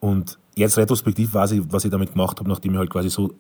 Und 0.00 0.38
jetzt 0.56 0.78
retrospektiv 0.78 1.34
weiß 1.34 1.52
ich, 1.52 1.62
was 1.70 1.84
ich 1.84 1.90
damit 1.90 2.12
gemacht 2.12 2.40
habe, 2.40 2.48
nachdem 2.48 2.72
ich 2.72 2.78
halt 2.78 2.88
quasi 2.88 3.10
so, 3.10 3.34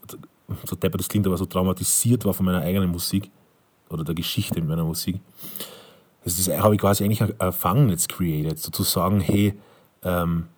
so 0.64 0.76
deppert 0.76 1.00
das 1.00 1.08
klingt, 1.08 1.26
aber 1.26 1.38
so 1.38 1.46
traumatisiert 1.46 2.26
war 2.26 2.34
von 2.34 2.44
meiner 2.44 2.60
eigenen 2.60 2.90
Musik 2.90 3.30
oder 3.88 4.04
der 4.04 4.14
Geschichte 4.14 4.58
in 4.58 4.66
meiner 4.66 4.84
Musik. 4.84 5.20
Das 6.22 6.36
habe 6.48 6.74
ich 6.74 6.80
quasi 6.82 7.02
eigentlich 7.02 7.22
ein 7.22 7.52
Fangnetz 7.52 8.08
created, 8.08 8.58
sozusagen, 8.58 9.20
hey, 9.20 9.54
ähm, 10.02 10.48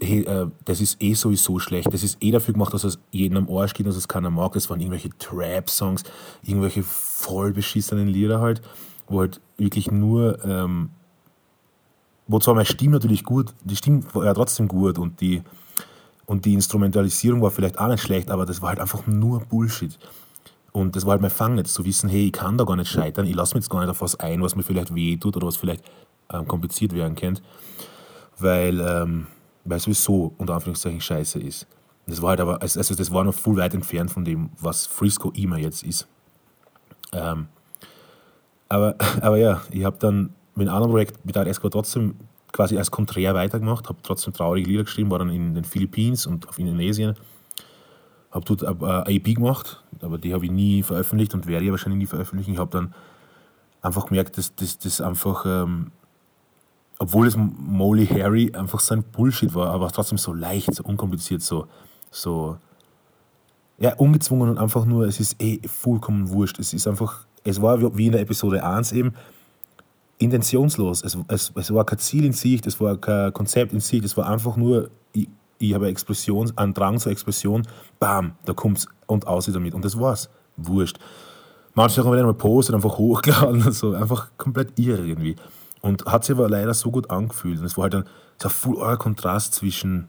hey, 0.00 0.22
äh, 0.22 0.46
das 0.64 0.80
ist 0.80 1.00
eh 1.02 1.14
sowieso 1.14 1.58
schlecht, 1.58 1.92
das 1.92 2.02
ist 2.02 2.18
eh 2.20 2.30
dafür 2.30 2.54
gemacht, 2.54 2.74
dass 2.74 2.84
es 2.84 2.98
jedem 3.10 3.38
am 3.38 3.56
Arsch 3.56 3.74
geht, 3.74 3.86
dass 3.86 3.96
es 3.96 4.08
keiner 4.08 4.30
mag. 4.30 4.52
Das 4.52 4.68
waren 4.70 4.80
irgendwelche 4.80 5.10
Trap-Songs, 5.18 6.02
irgendwelche 6.42 6.82
voll 6.82 7.52
beschissenen 7.52 8.08
Lieder 8.08 8.40
halt, 8.40 8.60
wo 9.08 9.20
halt 9.20 9.40
wirklich 9.56 9.90
nur, 9.90 10.44
ähm, 10.44 10.90
wo 12.26 12.38
zwar 12.38 12.54
meine 12.54 12.66
Stimme 12.66 12.92
natürlich 12.92 13.24
gut, 13.24 13.54
die 13.64 13.76
Stimme 13.76 14.02
war 14.12 14.24
ja 14.24 14.34
trotzdem 14.34 14.68
gut 14.68 14.98
und 14.98 15.20
die, 15.20 15.42
und 16.26 16.44
die 16.44 16.54
Instrumentalisierung 16.54 17.42
war 17.42 17.50
vielleicht 17.50 17.78
auch 17.78 17.88
nicht 17.88 18.02
schlecht, 18.02 18.30
aber 18.30 18.46
das 18.46 18.62
war 18.62 18.70
halt 18.70 18.80
einfach 18.80 19.06
nur 19.06 19.40
Bullshit. 19.40 19.98
Und 20.72 20.96
das 20.96 21.04
war 21.04 21.12
halt 21.12 21.20
mein 21.20 21.30
Fangnetz, 21.30 21.72
zu 21.72 21.84
wissen, 21.84 22.08
hey, 22.08 22.26
ich 22.26 22.32
kann 22.32 22.58
da 22.58 22.64
gar 22.64 22.74
nicht 22.76 22.90
scheitern, 22.90 23.26
ich 23.26 23.34
lasse 23.36 23.54
mich 23.54 23.62
jetzt 23.62 23.70
gar 23.70 23.80
nicht 23.80 23.90
auf 23.90 24.00
was 24.00 24.18
ein, 24.18 24.42
was 24.42 24.56
mir 24.56 24.64
vielleicht 24.64 24.92
weh 24.94 25.16
tut 25.16 25.36
oder 25.36 25.46
was 25.46 25.56
vielleicht 25.56 25.84
ähm, 26.32 26.48
kompliziert 26.48 26.94
werden 26.94 27.14
könnte. 27.14 27.42
weil, 28.38 28.80
ähm, 28.80 29.26
weil 29.64 29.80
sowieso 29.80 30.34
unter 30.38 30.54
Anführungszeichen 30.54 31.00
scheiße 31.00 31.38
ist. 31.40 31.66
Das 32.06 32.20
war 32.20 32.30
halt 32.30 32.40
aber, 32.40 32.60
also 32.60 32.94
das 32.94 33.12
war 33.12 33.24
noch 33.24 33.34
viel 33.34 33.56
weit 33.56 33.74
entfernt 33.74 34.10
von 34.10 34.24
dem, 34.24 34.50
was 34.60 34.86
Frisco 34.86 35.30
immer 35.34 35.58
jetzt 35.58 35.82
ist. 35.82 36.06
Ähm, 37.12 37.48
aber, 38.68 38.96
aber 39.20 39.36
ja, 39.36 39.62
ich 39.70 39.84
habe 39.84 39.96
dann 39.98 40.34
mit 40.54 40.68
einem 40.68 40.76
anderen 40.76 40.92
Projekt 40.92 41.24
mit 41.24 41.36
Esco 41.36 41.68
trotzdem 41.68 42.16
quasi 42.52 42.78
als 42.78 42.90
Konträr 42.90 43.34
weitergemacht, 43.34 43.88
habe 43.88 43.98
trotzdem 44.02 44.32
traurige 44.32 44.68
Lieder 44.70 44.84
geschrieben, 44.84 45.10
war 45.10 45.18
dann 45.18 45.30
in 45.30 45.54
den 45.54 45.64
Philippinen 45.64 46.16
und 46.28 46.48
auf 46.48 46.58
Indonesien. 46.58 47.16
Habe 48.30 48.44
dort 48.44 48.64
eine 48.64 49.04
EP 49.08 49.34
gemacht, 49.34 49.82
aber 50.00 50.18
die 50.18 50.34
habe 50.34 50.44
ich 50.44 50.50
nie 50.50 50.82
veröffentlicht 50.82 51.34
und 51.34 51.46
werde 51.46 51.64
ich 51.64 51.70
wahrscheinlich 51.70 51.98
nie 51.98 52.06
veröffentlichen. 52.06 52.52
Ich 52.52 52.58
habe 52.58 52.70
dann 52.70 52.94
einfach 53.80 54.06
gemerkt, 54.06 54.38
dass 54.38 54.54
das 54.54 55.00
einfach, 55.00 55.44
ähm, 55.46 55.92
obwohl 56.98 57.26
es 57.26 57.36
Molly 57.36 58.06
Harry 58.06 58.52
einfach 58.54 58.80
so 58.80 58.94
ein 58.94 59.02
Bullshit 59.02 59.54
war, 59.54 59.70
aber 59.70 59.90
trotzdem 59.90 60.18
so 60.18 60.32
leicht, 60.32 60.74
so 60.74 60.84
unkompliziert, 60.84 61.42
so, 61.42 61.66
so 62.10 62.56
ja, 63.78 63.94
ungezwungen 63.94 64.50
und 64.50 64.58
einfach 64.58 64.84
nur, 64.84 65.06
es 65.06 65.20
ist 65.20 65.40
eh 65.42 65.60
vollkommen 65.66 66.30
wurscht. 66.30 66.58
Es 66.58 66.72
ist 66.72 66.86
einfach, 66.86 67.26
es 67.42 67.60
war 67.60 67.96
wie 67.96 68.06
in 68.06 68.12
der 68.12 68.20
Episode 68.20 68.64
1 68.64 68.92
eben, 68.92 69.14
intentionslos. 70.18 71.02
Es, 71.02 71.18
es, 71.28 71.52
es 71.54 71.74
war 71.74 71.84
kein 71.84 71.98
Ziel 71.98 72.24
in 72.24 72.32
Sicht, 72.32 72.66
es 72.66 72.80
war 72.80 72.96
kein 72.96 73.32
Konzept 73.32 73.72
in 73.72 73.80
Sicht, 73.80 74.04
es 74.04 74.16
war 74.16 74.28
einfach 74.28 74.56
nur, 74.56 74.90
ich, 75.12 75.28
ich 75.58 75.74
habe 75.74 75.88
Explosion, 75.88 76.52
einen 76.56 76.74
Drang 76.74 76.98
zur 76.98 77.12
Explosion, 77.12 77.66
bam, 77.98 78.32
da 78.44 78.52
kommt 78.52 78.78
es 78.78 78.86
und 79.06 79.26
aus 79.26 79.46
damit. 79.46 79.74
Und 79.74 79.84
das 79.84 79.98
war's. 79.98 80.30
Wurscht. 80.56 80.98
Manche 81.74 82.04
haben 82.04 82.12
wieder 82.12 82.22
mal 82.22 82.34
postet, 82.34 82.76
einfach 82.76 82.96
hochgeladen, 82.96 83.72
so, 83.72 83.92
einfach 83.94 84.30
komplett 84.38 84.78
irre 84.78 85.04
irgendwie. 85.04 85.34
Und 85.84 86.06
hat 86.06 86.24
sich 86.24 86.34
aber 86.34 86.48
leider 86.48 86.72
so 86.72 86.90
gut 86.90 87.10
angefühlt. 87.10 87.58
Und 87.58 87.66
es 87.66 87.76
war 87.76 87.82
halt 87.82 87.94
ein, 87.96 88.04
so 88.40 88.48
ein 88.48 88.54
voll 88.54 88.96
Kontrast 88.96 89.54
zwischen 89.54 90.08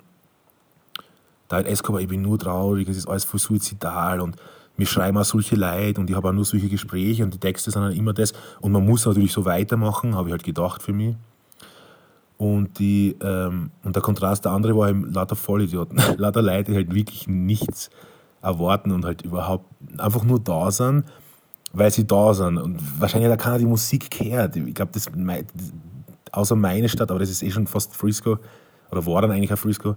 da 1.49 1.57
halt 1.57 1.67
Escobar, 1.67 1.99
ich 1.99 2.07
bin 2.07 2.21
nur 2.21 2.39
traurig, 2.39 2.87
es 2.87 2.95
ist 2.95 3.09
alles 3.09 3.25
voll 3.25 3.41
suizidal 3.41 4.21
und 4.21 4.37
wir 4.77 4.85
schreiben 4.85 5.17
auch 5.17 5.25
solche 5.25 5.57
Leid 5.57 5.99
und 5.99 6.09
ich 6.09 6.15
habe 6.15 6.29
auch 6.29 6.33
nur 6.33 6.45
solche 6.45 6.69
Gespräche 6.69 7.25
und 7.25 7.33
die 7.33 7.39
Texte 7.39 7.71
sind 7.71 7.81
dann 7.81 7.91
immer 7.91 8.13
das. 8.13 8.31
Und 8.61 8.71
man 8.71 8.85
muss 8.85 9.05
natürlich 9.05 9.33
so 9.33 9.43
weitermachen, 9.43 10.15
habe 10.15 10.29
ich 10.29 10.31
halt 10.31 10.43
gedacht 10.43 10.81
für 10.81 10.93
mich. 10.93 11.15
Und, 12.37 12.79
die, 12.79 13.17
ähm, 13.21 13.71
und 13.83 13.95
der 13.95 14.01
Kontrast, 14.03 14.45
der 14.45 14.53
andere 14.53 14.77
war 14.77 14.89
eben 14.89 15.11
lauter 15.11 15.35
Vollidioten, 15.35 16.01
lauter 16.17 16.41
Leute, 16.41 16.71
die 16.71 16.77
halt 16.77 16.95
wirklich 16.95 17.27
nichts 17.27 17.89
erwarten 18.41 18.91
und 18.91 19.03
halt 19.03 19.23
überhaupt 19.23 19.65
einfach 19.97 20.23
nur 20.23 20.39
da 20.39 20.71
sind, 20.71 21.03
weil 21.75 21.91
sie 21.91 22.07
da 22.07 22.33
sind. 22.33 22.57
Und 22.57 22.79
wahrscheinlich 22.99 23.31
hat 23.31 23.39
keiner 23.39 23.57
die 23.57 23.65
Musik 23.65 24.09
gehört. 24.09 24.55
Ich 24.55 24.73
glaube, 24.73 24.91
das, 24.93 25.07
außer 26.31 26.55
meine 26.55 26.89
Stadt, 26.89 27.11
aber 27.11 27.19
das 27.19 27.29
ist 27.29 27.43
eh 27.43 27.51
schon 27.51 27.67
fast 27.67 27.95
Frisco, 27.95 28.37
oder 28.91 29.05
war 29.05 29.21
dann 29.21 29.31
eigentlich 29.31 29.51
ein 29.51 29.57
Frisco, 29.57 29.95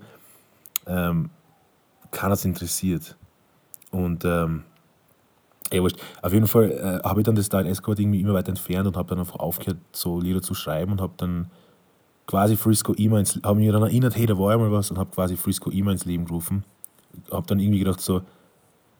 ähm, 0.87 1.31
keiner 2.11 2.35
es 2.35 2.45
interessiert. 2.45 3.17
Und 3.91 4.25
ähm, 4.25 4.65
ja, 5.73 5.83
wurscht. 5.83 5.99
Auf 6.23 6.33
jeden 6.33 6.47
Fall 6.47 6.71
äh, 6.71 7.07
habe 7.07 7.21
ich 7.21 7.27
dann 7.27 7.35
das 7.35 7.49
Dial 7.49 7.67
Escort 7.67 7.99
irgendwie 7.99 8.21
immer 8.21 8.35
weiter 8.35 8.49
entfernt 8.49 8.87
und 8.87 8.97
habe 8.97 9.11
dann 9.11 9.19
einfach 9.19 9.39
aufgehört, 9.39 9.79
so 9.93 10.21
Lieder 10.21 10.43
zu 10.43 10.55
schreiben 10.55 10.93
und 10.93 11.01
habe 11.01 11.13
dann 11.17 11.51
quasi 12.27 12.57
Frisco 12.57 12.93
immer 12.95 13.19
ins 13.19 13.39
habe 13.43 13.59
mich 13.59 13.71
dann 13.71 13.83
erinnert, 13.83 14.17
hey, 14.17 14.27
da 14.27 14.39
war 14.39 14.53
ja 14.53 14.59
mal 14.59 14.73
was 14.73 14.91
und 14.91 14.99
habe 14.99 15.11
quasi 15.11 15.37
Frisco 15.37 15.71
immer 15.71 15.93
ins 15.93 16.05
Leben 16.05 16.25
gerufen. 16.25 16.65
Habe 17.31 17.47
dann 17.47 17.59
irgendwie 17.59 17.81
gedacht, 17.81 18.01
so, 18.01 18.23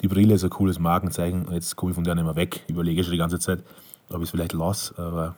die 0.01 0.09
Brille 0.09 0.35
ist 0.35 0.45
ein 0.45 0.51
cooles 0.51 0.79
Markenzeichen 0.79 1.51
jetzt 1.53 1.77
komme 1.77 1.91
ich 1.91 1.95
von 1.95 2.05
der 2.05 2.15
nicht 2.15 2.25
mehr 2.25 2.37
weg. 2.37 2.63
Überlege 2.69 3.03
schon 3.03 3.13
die 3.13 3.19
ganze 3.19 3.39
Zeit, 3.39 3.63
ob 4.11 4.17
ich 4.17 4.25
es 4.25 4.31
vielleicht 4.31 4.53
lasse, 4.53 4.95
aber 4.99 5.35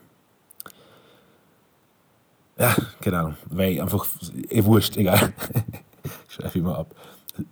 ja, 2.57 2.75
keine 3.01 3.19
Ahnung, 3.19 3.35
weil 3.49 3.73
ich 3.73 3.81
einfach, 3.81 4.05
eh 4.49 4.63
wurscht, 4.63 4.95
egal. 4.97 5.33
Schreibe 6.27 6.59
immer 6.59 6.77
ab. 6.77 6.95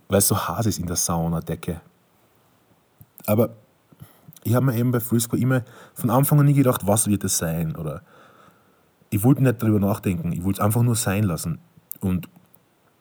Weil 0.07 0.19
es 0.19 0.27
so 0.27 0.37
heiß 0.37 0.67
ist 0.67 0.77
in 0.77 0.85
der 0.85 0.97
Saunadecke. 0.97 1.81
Aber 3.25 3.55
ich 4.43 4.53
habe 4.53 4.67
mir 4.67 4.75
eben 4.75 4.91
bei 4.91 4.99
Frisco 4.99 5.35
immer 5.35 5.63
von 5.93 6.09
Anfang 6.09 6.39
an 6.39 6.45
nie 6.45 6.53
gedacht, 6.53 6.85
was 6.85 7.07
wird 7.07 7.23
es 7.23 7.37
sein? 7.37 7.75
Oder 7.75 8.03
ich 9.09 9.23
wollte 9.23 9.43
nicht 9.43 9.61
darüber 9.61 9.79
nachdenken, 9.79 10.31
ich 10.31 10.43
wollte 10.43 10.61
es 10.61 10.65
einfach 10.65 10.83
nur 10.83 10.95
sein 10.95 11.23
lassen. 11.23 11.59
Und 11.99 12.29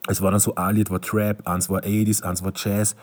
es 0.06 0.22
war 0.22 0.30
dann 0.30 0.40
so, 0.40 0.54
ein 0.54 0.76
Lied 0.76 0.90
war 0.90 1.00
Trap, 1.00 1.46
eins 1.46 1.68
war 1.68 1.82
80s, 1.82 2.22
eins 2.22 2.42
war 2.42 2.52
Jazz. 2.54 2.96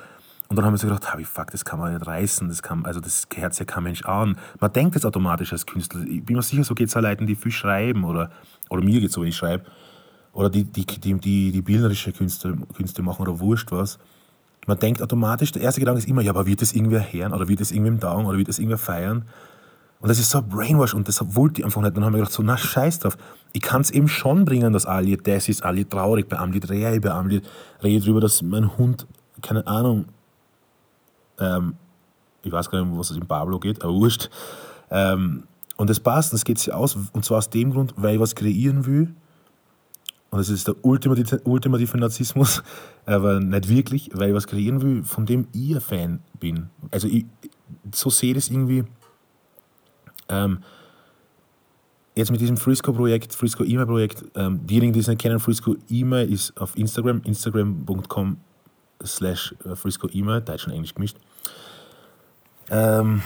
Und 0.48 0.58
dann 0.58 0.66
haben 0.66 0.74
wir 0.74 0.78
so 0.78 0.88
gedacht, 0.88 1.08
wie 1.18 1.24
fuck, 1.24 1.52
das 1.52 1.66
kann 1.66 1.80
man 1.80 1.94
nicht 1.94 2.06
reißen, 2.06 2.48
das 2.48 2.62
kann, 2.62 2.86
also 2.86 3.00
das 3.00 3.30
gehört 3.30 3.58
ja 3.58 3.66
kein 3.66 3.84
Mensch 3.84 4.04
an. 4.06 4.38
Man 4.60 4.74
denkt 4.74 4.96
das 4.96 5.06
automatisch 5.06 5.52
als 5.52 5.66
Künstler. 5.66 6.02
Ich 6.02 6.24
bin 6.24 6.36
mir 6.36 6.44
sicher, 6.44 6.64
so 6.64 6.76
geht 6.76 6.90
es 6.90 6.96
auch 6.96 7.02
Leuten, 7.02 7.26
die 7.26 7.36
viel 7.36 7.52
schreiben 7.52 8.04
oder, 8.04 8.30
oder 8.70 8.84
mir 8.84 9.00
geht 9.00 9.10
es 9.10 9.16
so, 9.16 9.22
wenn 9.22 9.30
ich 9.30 9.36
schreibe. 9.36 9.66
Oder 10.34 10.50
die, 10.50 10.66
die, 10.66 10.86
die, 10.86 11.14
die, 11.16 11.52
die 11.52 11.62
bildnerische 11.62 12.12
Künste, 12.12 12.56
Künste 12.76 13.02
machen 13.02 13.24
oder 13.24 13.40
wurscht 13.40 13.72
was 13.72 13.98
man 14.68 14.80
denkt 14.80 15.02
automatisch, 15.02 15.52
der 15.52 15.62
erste 15.62 15.80
Gedanke 15.80 16.00
ist 16.00 16.08
immer, 16.08 16.22
ja, 16.22 16.32
aber 16.32 16.46
wird 16.46 16.62
das 16.62 16.74
irgendwer 16.74 17.02
hören 17.02 17.34
oder 17.34 17.48
wird 17.48 17.62
das 17.62 17.72
irgendwem 17.72 18.00
dauern 18.00 18.26
oder 18.26 18.38
wird 18.38 18.48
das 18.48 18.60
irgendwer 18.60 18.78
feiern? 18.78 19.26
Und 20.00 20.10
das 20.10 20.20
ist 20.20 20.30
so 20.30 20.42
Brainwash 20.42 20.94
und 20.94 21.08
das 21.08 21.36
wollte 21.36 21.62
ich 21.62 21.66
einfach 21.66 21.82
nicht. 21.82 21.96
Dann 21.96 22.04
haben 22.04 22.14
wir 22.14 22.20
gedacht, 22.20 22.34
so, 22.34 22.44
na 22.44 22.58
scheiß 22.58 23.00
drauf. 23.00 23.18
Ich 23.54 23.62
kann 23.62 23.82
es 23.82 23.92
eben 23.92 24.08
schon 24.08 24.46
bringen, 24.46 24.74
dass 24.74 24.86
Ali 24.86 25.18
das 25.18 25.50
ist, 25.50 25.64
Ali 25.64 25.86
traurig, 25.86 26.28
bei 26.28 26.38
Ali 26.38 26.60
Rehe, 26.60 27.00
bei 27.00 27.12
Ali 27.12 27.42
rede 27.82 28.06
drüber, 28.06 28.22
dass 28.22 28.42
mein 28.42 28.78
Hund, 28.78 29.08
keine 29.42 29.66
Ahnung, 29.66 30.06
ähm, 31.40 31.76
ich 32.44 32.52
weiß 32.52 32.70
gar 32.70 32.84
nicht, 32.84 32.98
was 32.98 33.12
es 33.12 33.18
in 33.18 33.26
Pablo 33.26 33.60
geht, 33.60 33.84
aber 33.84 33.94
wurscht. 33.94 34.30
Ähm, 34.92 35.44
und 35.78 35.90
das 35.90 36.00
passt, 36.00 36.32
das 36.32 36.46
geht 36.46 36.60
sich 36.60 36.72
aus. 36.72 36.96
Und 37.12 37.26
zwar 37.26 37.40
aus 37.40 37.50
dem 37.50 37.72
Grund, 37.72 37.94
weil 37.98 38.16
ich 38.16 38.22
was 38.22 38.36
kreieren 38.36 38.86
will, 38.86 39.14
und 40.32 40.40
das 40.40 40.50
ist 40.50 40.68
der 40.68 40.76
ultimative, 40.84 41.40
ultimative 41.46 41.98
Narzissmus, 41.98 42.62
aber 43.06 43.40
nicht 43.40 43.70
wirklich, 43.70 44.10
weil 44.14 44.30
ich 44.30 44.36
was 44.36 44.48
kreieren 44.48 44.82
will, 44.82 45.04
von 45.04 45.26
dem 45.26 45.48
ich 45.54 45.76
ein 45.76 45.82
Fan 45.82 46.20
bin. 46.40 46.70
Also 46.92 47.08
ich, 47.08 47.26
so 47.94 48.10
sehe 48.10 48.32
ich 48.32 48.36
das 48.36 48.50
irgendwie. 48.50 48.84
Ähm, 50.28 50.60
jetzt 52.16 52.32
mit 52.32 52.42
diesem 52.42 52.58
Frisco-Projekt, 52.58 53.34
Frisco-E-Mail-Projekt, 53.34 54.26
ähm, 54.36 54.66
diejenigen, 54.66 54.94
die 54.94 55.00
es 55.00 55.08
nicht 55.08 55.22
kennen, 55.22 55.40
Frisco-E-Mail 55.40 56.32
ist 56.32 56.60
auf 56.60 56.78
Instagram, 56.78 57.22
instagram.com 57.24 58.38
slash 59.04 59.56
äh, 59.66 59.76
Frisco-E-Mail, 59.76 60.42
Deutsch 60.42 60.68
und 60.68 60.74
Englisch 60.74 60.94
gemischt. 60.94 61.18
Ähm, 62.70 63.22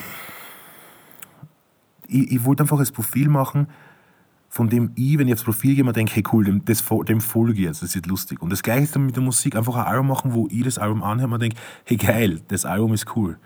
ich, 2.07 2.31
ich 2.31 2.45
wollte 2.45 2.63
einfach 2.63 2.79
das 2.79 2.91
Profil 2.91 3.29
machen, 3.29 3.67
von 4.49 4.67
dem 4.67 4.91
ich, 4.95 5.17
wenn 5.17 5.27
ich 5.27 5.33
aufs 5.33 5.43
Profil 5.43 5.75
gehe, 5.75 5.83
mir 5.83 5.93
denke, 5.93 6.15
hey 6.15 6.23
cool, 6.33 6.43
dem, 6.43 6.65
das, 6.65 6.83
dem 7.07 7.21
folge 7.21 7.53
ich 7.53 7.59
jetzt, 7.59 7.83
das 7.83 7.95
ist 7.95 8.07
lustig. 8.07 8.41
Und 8.41 8.51
das 8.51 8.63
gleiche 8.63 8.83
ist 8.83 8.95
dann 8.95 9.05
mit 9.05 9.15
der 9.15 9.23
Musik, 9.23 9.55
einfach 9.55 9.75
ein 9.75 9.85
Album 9.85 10.07
machen, 10.07 10.33
wo 10.33 10.47
ich 10.49 10.63
das 10.63 10.79
Album 10.79 11.03
anhöre 11.03 11.25
und 11.25 11.31
mir 11.31 11.39
denke, 11.39 11.57
hey 11.85 11.97
geil, 11.97 12.41
das 12.47 12.65
Album 12.65 12.93
ist 12.93 13.15
cool. 13.15 13.37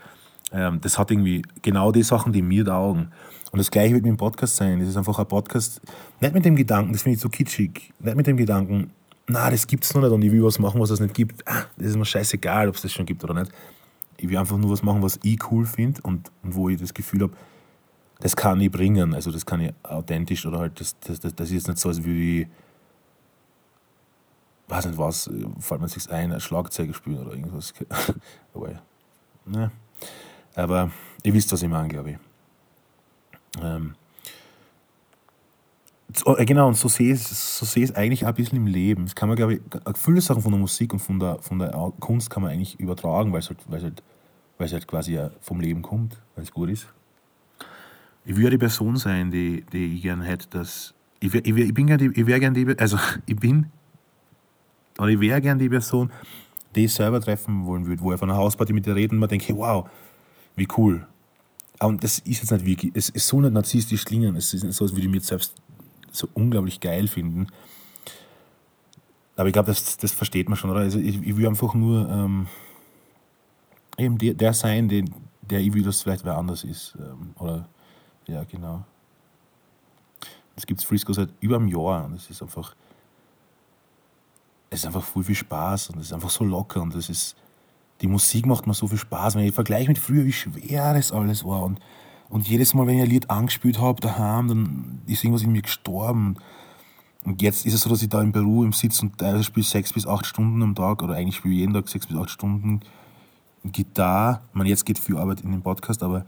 Ähm, 0.51 0.79
das 0.81 0.97
hat 0.97 1.11
irgendwie 1.11 1.41
genau 1.61 1.91
die 1.91 2.03
Sachen, 2.03 2.31
die 2.31 2.41
mir 2.41 2.63
taugen. 2.63 3.11
Und 3.51 3.59
das 3.59 3.69
gleiche 3.69 3.93
wird 3.93 4.03
mit 4.03 4.11
dem 4.11 4.17
Podcast 4.17 4.55
sein. 4.55 4.79
Das 4.79 4.87
ist 4.89 4.97
einfach 4.97 5.19
ein 5.19 5.27
Podcast, 5.27 5.81
nicht 6.21 6.33
mit 6.33 6.45
dem 6.45 6.55
Gedanken, 6.55 6.93
das 6.93 7.03
finde 7.03 7.15
ich 7.15 7.21
so 7.21 7.29
kitschig, 7.29 7.93
nicht 7.99 8.15
mit 8.15 8.25
dem 8.25 8.37
Gedanken, 8.37 8.91
na, 9.27 9.49
das 9.49 9.67
gibt's 9.67 9.93
noch 9.93 10.01
nicht 10.01 10.11
und 10.11 10.21
ich 10.21 10.31
will 10.31 10.43
was 10.43 10.59
machen, 10.59 10.81
was 10.81 10.89
es 10.89 10.99
nicht 10.99 11.13
gibt. 11.13 11.47
Ah, 11.47 11.65
das 11.77 11.87
ist 11.87 11.95
mir 11.95 12.05
scheißegal, 12.05 12.67
ob 12.67 12.75
es 12.75 12.81
das 12.81 12.91
schon 12.91 13.05
gibt 13.05 13.23
oder 13.23 13.33
nicht. 13.33 13.51
Ich 14.17 14.29
will 14.29 14.37
einfach 14.37 14.57
nur 14.57 14.71
was 14.71 14.83
machen, 14.83 15.01
was 15.01 15.19
ich 15.23 15.39
cool 15.51 15.65
finde 15.65 16.01
und, 16.03 16.31
und 16.43 16.55
wo 16.55 16.69
ich 16.69 16.79
das 16.79 16.93
Gefühl 16.93 17.23
habe, 17.23 17.33
das 18.19 18.35
kann 18.35 18.59
ich 18.61 18.71
bringen. 18.71 19.13
Also 19.13 19.31
das 19.31 19.45
kann 19.45 19.61
ich 19.61 19.73
authentisch 19.83 20.45
oder 20.45 20.59
halt, 20.59 20.79
das, 20.79 20.97
das, 20.99 21.19
das, 21.19 21.35
das 21.35 21.47
ist 21.47 21.53
jetzt 21.53 21.67
nicht 21.67 21.79
so, 21.79 21.89
als 21.89 22.03
würde 22.03 22.19
ich, 22.19 22.47
weiß 24.67 24.85
nicht 24.85 24.97
was, 24.97 25.29
fällt 25.59 25.81
mir 25.81 25.87
sich 25.87 26.09
ein, 26.09 26.31
ein 26.31 26.39
spielen 26.39 27.19
oder 27.19 27.31
irgendwas. 27.31 27.73
Aber, 28.53 28.81
ne. 29.45 29.71
Aber 30.55 30.91
ihr 31.23 31.33
wisst, 31.33 31.51
was 31.51 31.61
ich 31.61 31.69
meine, 31.69 31.87
glaube 31.87 32.11
ich. 32.11 32.17
Ähm, 33.61 33.95
äh, 33.95 34.02
genau, 36.45 36.67
und 36.67 36.77
so 36.77 36.87
sehe 36.87 37.13
ich 37.13 37.21
so 37.21 37.65
sehe 37.65 37.83
es 37.83 37.95
eigentlich 37.95 38.25
auch 38.25 38.29
ein 38.29 38.35
bisschen 38.35 38.57
im 38.57 38.67
Leben. 38.67 39.05
Das 39.05 39.15
kann 39.15 39.29
man, 39.29 39.35
glaube 39.35 39.55
ich, 39.55 39.61
viele 39.95 40.21
Sachen 40.21 40.41
von 40.41 40.51
der 40.51 40.59
Musik 40.59 40.93
und 40.93 40.99
von 40.99 41.19
der, 41.19 41.39
von 41.39 41.59
der 41.59 41.71
Kunst 41.99 42.29
kann 42.29 42.43
man 42.43 42.51
eigentlich 42.51 42.79
übertragen, 42.79 43.31
weil 43.31 43.39
es 43.39 43.49
halt, 43.49 43.59
weil 43.67 43.77
es 43.77 43.83
halt, 43.83 44.03
weil 44.57 44.67
es 44.67 44.73
halt 44.73 44.87
quasi 44.87 45.19
vom 45.41 45.59
Leben 45.59 45.81
kommt, 45.81 46.21
weil 46.35 46.43
es 46.43 46.51
gut 46.51 46.69
ist 46.69 46.87
ich 48.25 48.35
würde 48.35 48.51
die 48.51 48.57
Person 48.57 48.95
sein, 48.95 49.31
die, 49.31 49.63
die 49.71 49.95
ich 49.95 50.01
gerne 50.01 50.23
hätte, 50.23 50.47
dass. 50.49 50.93
Ich, 51.19 51.33
ich, 51.33 51.55
ich 51.55 51.73
bin 51.73 51.87
gern 51.87 51.99
die, 51.99 52.11
ich 52.13 52.25
wäre 52.25 52.39
gern 52.39 52.53
die, 52.53 52.67
also 52.77 52.97
ich 53.25 53.35
bin, 53.35 53.67
oder 54.97 55.07
ich 55.07 55.19
wäre 55.19 55.41
gern 55.41 55.57
die 55.57 55.69
Person, 55.69 56.11
die 56.75 56.85
ich 56.85 56.93
selber 56.93 57.21
treffen 57.21 57.65
wollen 57.65 57.85
würde, 57.85 58.01
wo 58.01 58.11
ich 58.11 58.19
von 58.19 58.29
einer 58.29 58.37
Hausparty 58.37 58.73
mit 58.73 58.85
dir 58.85 58.95
reden 58.95 59.15
und 59.15 59.19
man 59.19 59.29
denke, 59.29 59.55
wow, 59.55 59.89
wie 60.55 60.67
cool. 60.77 61.07
Und 61.79 62.03
das 62.03 62.19
ist 62.19 62.41
jetzt 62.41 62.51
nicht 62.51 62.65
wirklich, 62.65 62.91
es 62.95 63.09
ist 63.09 63.27
so 63.27 63.39
nicht 63.41 63.53
narzisstisch 63.53 64.05
klingen, 64.05 64.35
es 64.35 64.53
ist 64.53 64.63
nicht 64.63 64.75
so, 64.75 64.85
als 64.85 64.93
würde 64.93 65.05
ich 65.05 65.11
mich 65.11 65.23
selbst 65.23 65.55
so 66.13 66.29
unglaublich 66.33 66.79
geil 66.79 67.07
finden. 67.07 67.47
Aber 69.35 69.47
ich 69.47 69.53
glaube, 69.53 69.67
das, 69.67 69.97
das 69.97 70.11
versteht 70.11 70.47
man 70.47 70.57
schon, 70.57 70.69
oder? 70.69 70.81
Also 70.81 70.99
ich, 70.99 71.21
ich 71.21 71.35
will 71.35 71.47
einfach 71.47 71.73
nur 71.73 72.07
ähm, 72.09 72.47
eben 73.97 74.17
der, 74.17 74.35
der 74.35 74.53
sein, 74.53 74.87
den, 74.87 75.13
der 75.41 75.59
ich 75.59 75.73
will, 75.73 75.83
dass 75.83 76.01
vielleicht 76.01 76.23
wer 76.23 76.37
anders 76.37 76.63
ist. 76.63 76.95
Ähm, 76.99 77.33
oder 77.39 77.67
ja, 78.27 78.43
genau. 78.43 78.85
Das 80.55 80.67
gibt 80.67 80.79
es 80.79 80.85
Frisco 80.85 81.13
seit 81.13 81.29
über 81.39 81.55
einem 81.55 81.67
Jahr 81.67 82.05
und 82.05 82.15
das 82.15 82.29
ist 82.29 82.41
einfach 82.41 82.75
es 84.73 84.79
ist 84.79 84.85
einfach 84.87 85.03
viel, 85.03 85.23
viel 85.23 85.35
Spaß 85.35 85.91
und 85.91 85.99
es 85.99 86.07
ist 86.07 86.13
einfach 86.13 86.31
so 86.31 86.43
locker 86.43 86.81
und 86.81 86.95
es 86.95 87.09
ist, 87.09 87.35
die 88.01 88.07
Musik 88.07 88.47
macht 88.47 88.65
mir 88.65 88.73
so 88.73 88.87
viel 88.87 88.97
Spaß. 88.97 89.35
Wenn 89.35 89.43
ich 89.43 89.53
vergleiche 89.53 89.87
mit 89.87 89.99
früher, 89.99 90.25
wie 90.25 90.33
schwer 90.33 90.95
das 90.95 91.11
alles 91.11 91.45
war 91.45 91.63
und, 91.63 91.79
und 92.33 92.47
jedes 92.47 92.73
Mal, 92.73 92.87
wenn 92.87 92.95
ich 92.95 93.03
ein 93.03 93.09
Lied 93.09 93.29
angespielt 93.29 93.79
habe 93.79 94.01
daheim, 94.01 94.47
dann 94.47 95.01
ist 95.05 95.23
irgendwas 95.23 95.43
in 95.43 95.51
mir 95.51 95.61
gestorben. 95.61 96.37
Und 97.23 97.43
jetzt 97.43 97.63
ist 97.63 97.75
es 97.75 97.81
so, 97.81 97.91
dass 97.91 98.01
ich 98.01 98.09
da 98.09 98.23
im 98.23 98.31
Büro 98.31 98.63
im 98.63 98.73
Sitz 98.73 99.03
und 99.03 99.19
teilweise 99.19 99.43
spiele 99.43 99.63
sechs 99.63 99.93
bis 99.93 100.07
acht 100.07 100.25
Stunden 100.25 100.63
am 100.63 100.73
Tag 100.73 101.03
oder 101.03 101.13
eigentlich 101.13 101.35
spiele 101.35 101.53
ich 101.53 101.59
jeden 101.59 101.75
Tag 101.75 101.87
sechs 101.87 102.07
bis 102.07 102.17
acht 102.17 102.31
Stunden 102.31 102.79
Gitarre. 103.63 104.41
Ich 104.49 104.55
meine, 104.55 104.69
jetzt 104.69 104.83
geht 104.83 104.97
viel 104.97 105.15
Arbeit 105.15 105.41
in 105.41 105.51
den 105.51 105.61
Podcast, 105.61 106.01
aber 106.01 106.25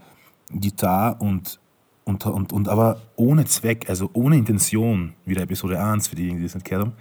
Gitarre 0.52 1.16
und, 1.18 1.58
und, 2.04 2.24
und, 2.24 2.52
und 2.52 2.68
aber 2.68 3.02
ohne 3.16 3.44
Zweck, 3.46 3.90
also 3.90 4.08
ohne 4.12 4.36
Intention, 4.36 5.14
wie 5.24 5.34
der 5.34 5.42
Episode 5.42 5.82
1, 5.82 6.06
für 6.06 6.14
diejenigen, 6.14 6.38
die 6.38 6.46
das 6.46 6.54
nicht 6.54 6.68
gehört 6.68 6.86
haben. 6.86 6.96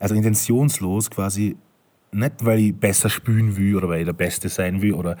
Also 0.00 0.16
intentionslos 0.16 1.10
quasi, 1.10 1.56
nicht 2.10 2.44
weil 2.44 2.58
ich 2.58 2.74
besser 2.74 3.08
spielen 3.08 3.56
will 3.56 3.76
oder 3.76 3.88
weil 3.88 4.00
ich 4.00 4.06
der 4.06 4.14
Beste 4.14 4.48
sein 4.48 4.82
will 4.82 4.94
oder 4.94 5.16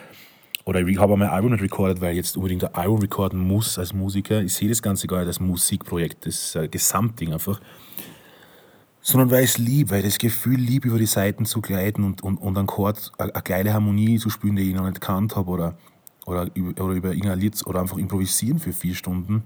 oder 0.64 0.80
ich 0.80 0.98
habe 0.98 1.16
mein 1.16 1.28
Album 1.28 1.52
nicht 1.52 1.62
recorded, 1.62 2.00
weil 2.00 2.12
ich 2.12 2.18
jetzt 2.18 2.36
unbedingt 2.36 2.64
ein 2.64 2.74
Album 2.74 2.98
recorden 2.98 3.40
muss 3.40 3.78
als 3.78 3.94
Musiker. 3.94 4.42
Ich 4.42 4.54
sehe 4.54 4.68
das 4.68 4.82
Ganze 4.82 5.06
gar 5.06 5.18
nicht 5.18 5.28
als 5.28 5.40
Musikprojekt, 5.40 6.26
das 6.26 6.54
äh, 6.54 6.68
Gesamtding 6.68 7.32
einfach. 7.32 7.60
Sondern 9.00 9.30
weil 9.30 9.44
ich 9.44 9.50
es 9.50 9.58
liebe, 9.58 9.90
weil 9.90 10.00
ich 10.00 10.04
das 10.04 10.18
Gefühl 10.18 10.58
liebe, 10.58 10.88
über 10.88 10.98
die 10.98 11.06
Seiten 11.06 11.46
zu 11.46 11.62
gleiten 11.62 12.04
und, 12.04 12.22
und, 12.22 12.36
und 12.36 12.58
einen 12.58 12.66
Chord, 12.66 13.10
eine, 13.16 13.34
eine 13.34 13.42
geile 13.42 13.72
Harmonie 13.72 14.18
zu 14.18 14.28
spielen, 14.28 14.56
die 14.56 14.68
ich 14.68 14.74
noch 14.74 14.84
nicht 14.84 15.00
gekannt 15.00 15.36
habe 15.36 15.50
oder, 15.50 15.74
oder, 16.26 16.48
über, 16.54 16.84
oder 16.84 16.94
über 16.94 17.08
irgendein 17.08 17.40
Lied 17.40 17.66
oder 17.66 17.80
einfach 17.80 17.96
improvisieren 17.96 18.58
für 18.58 18.74
vier 18.74 18.94
Stunden. 18.94 19.42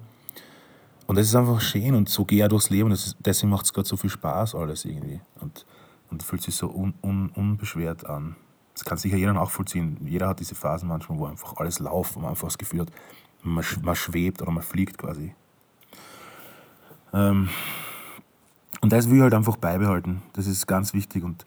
Und 1.06 1.16
das 1.16 1.26
ist 1.26 1.36
einfach 1.36 1.60
schön 1.60 1.94
und 1.94 2.08
so 2.08 2.24
gehe 2.24 2.42
ich 2.42 2.48
durchs 2.48 2.70
Leben. 2.70 2.90
Und 2.90 3.16
deswegen 3.24 3.50
macht 3.50 3.66
es 3.66 3.72
gerade 3.72 3.86
so 3.86 3.96
viel 3.96 4.10
Spaß 4.10 4.56
alles 4.56 4.84
irgendwie. 4.84 5.20
Und, 5.40 5.64
und 6.10 6.24
fühlt 6.24 6.42
sich 6.42 6.56
so 6.56 6.74
un, 6.74 6.94
un, 7.02 7.30
unbeschwert 7.36 8.04
an 8.06 8.34
das 8.74 8.84
kann 8.84 8.98
sicher 8.98 9.16
jeder 9.16 9.32
nachvollziehen. 9.32 9.96
Jeder 10.04 10.28
hat 10.28 10.40
diese 10.40 10.54
Phasen 10.54 10.88
manchmal, 10.88 11.18
wo 11.18 11.26
einfach 11.26 11.56
alles 11.56 11.78
läuft, 11.78 12.16
wo 12.16 12.20
man 12.20 12.30
einfach 12.30 12.48
das 12.48 12.58
Gefühl 12.58 12.80
hat, 12.80 12.88
man, 13.42 13.64
man 13.82 13.94
schwebt 13.94 14.42
oder 14.42 14.50
man 14.50 14.62
fliegt 14.62 14.98
quasi. 14.98 15.34
Ähm, 17.12 17.48
und 18.80 18.92
das 18.92 19.08
will 19.08 19.16
ich 19.16 19.22
halt 19.22 19.34
einfach 19.34 19.56
beibehalten. 19.56 20.22
Das 20.32 20.46
ist 20.46 20.66
ganz 20.66 20.92
wichtig 20.92 21.22
und, 21.22 21.44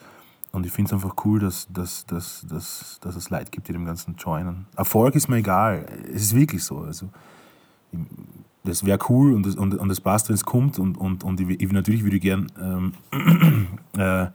und 0.53 0.65
ich 0.65 0.72
finde 0.72 0.89
es 0.89 0.93
einfach 0.93 1.15
cool, 1.25 1.39
dass, 1.39 1.67
dass, 1.69 2.05
dass, 2.05 2.46
dass, 2.48 3.00
dass 3.01 3.15
es 3.15 3.29
Leute 3.29 3.51
gibt, 3.51 3.67
die 3.67 3.74
dem 3.74 3.86
Ganzen 3.86 4.15
joinen. 4.15 4.65
Erfolg 4.75 5.13
ist 5.15 5.27
mir 5.27 5.38
egal. 5.38 5.86
Es 6.12 6.24
ist 6.24 6.36
wirklich 6.36 6.63
so. 6.63 6.79
Also, 6.79 7.10
das 8.63 8.86
wäre 8.86 9.00
cool 9.10 9.34
und 9.34 9.46
es 9.46 9.55
und, 9.55 9.75
und 9.75 10.03
passt, 10.03 10.29
wenn 10.29 10.36
es 10.36 10.46
kommt. 10.46 10.79
Und, 10.79 10.98
und, 10.98 11.24
und 11.24 11.39
ich, 11.41 11.62
ich, 11.62 11.72
natürlich 11.72 12.03
würde 12.03 12.15
ich 12.15 12.22
gern 12.22 12.51
ähm, 12.60 12.93
äh, 13.98 14.27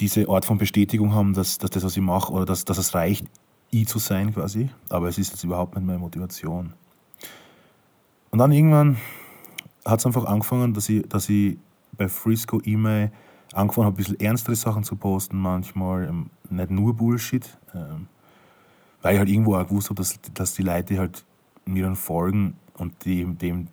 diese 0.00 0.28
Art 0.28 0.44
von 0.44 0.58
Bestätigung 0.58 1.14
haben, 1.14 1.34
dass, 1.34 1.58
dass 1.58 1.70
das, 1.70 1.84
was 1.84 1.96
ich 1.96 2.02
mache, 2.02 2.32
oder 2.32 2.44
dass, 2.44 2.64
dass 2.64 2.78
es 2.78 2.94
reicht, 2.94 3.26
ich 3.70 3.86
zu 3.88 3.98
sein 3.98 4.34
quasi. 4.34 4.70
Aber 4.88 5.08
es 5.08 5.18
ist 5.18 5.30
jetzt 5.30 5.44
überhaupt 5.44 5.74
nicht 5.74 5.86
meine 5.86 5.98
Motivation. 5.98 6.74
Und 8.30 8.38
dann 8.38 8.52
irgendwann 8.52 8.96
hat 9.84 10.00
es 10.00 10.06
einfach 10.06 10.24
angefangen, 10.24 10.74
dass 10.74 10.88
ich, 10.88 11.08
dass 11.08 11.28
ich 11.28 11.58
bei 11.92 12.08
Frisco 12.08 12.60
E-Mail 12.64 13.12
angefangen 13.52 13.86
habe, 13.86 13.94
ein 13.94 13.98
bisschen 13.98 14.20
ernstere 14.20 14.56
Sachen 14.56 14.82
zu 14.82 14.96
posten, 14.96 15.38
manchmal 15.38 16.08
ähm, 16.08 16.30
nicht 16.50 16.70
nur 16.70 16.94
Bullshit, 16.94 17.46
ähm, 17.74 18.08
weil 19.02 19.14
ich 19.14 19.18
halt 19.18 19.28
irgendwo 19.28 19.54
auch 19.54 19.66
gewusst 19.66 19.90
habe, 19.90 19.96
dass, 19.96 20.18
dass 20.34 20.54
die 20.54 20.62
Leute 20.62 20.98
halt 20.98 21.24
mir 21.64 21.84
dann 21.84 21.96
folgen 21.96 22.54
und 22.76 23.04
dem, 23.04 23.38
dem, 23.38 23.68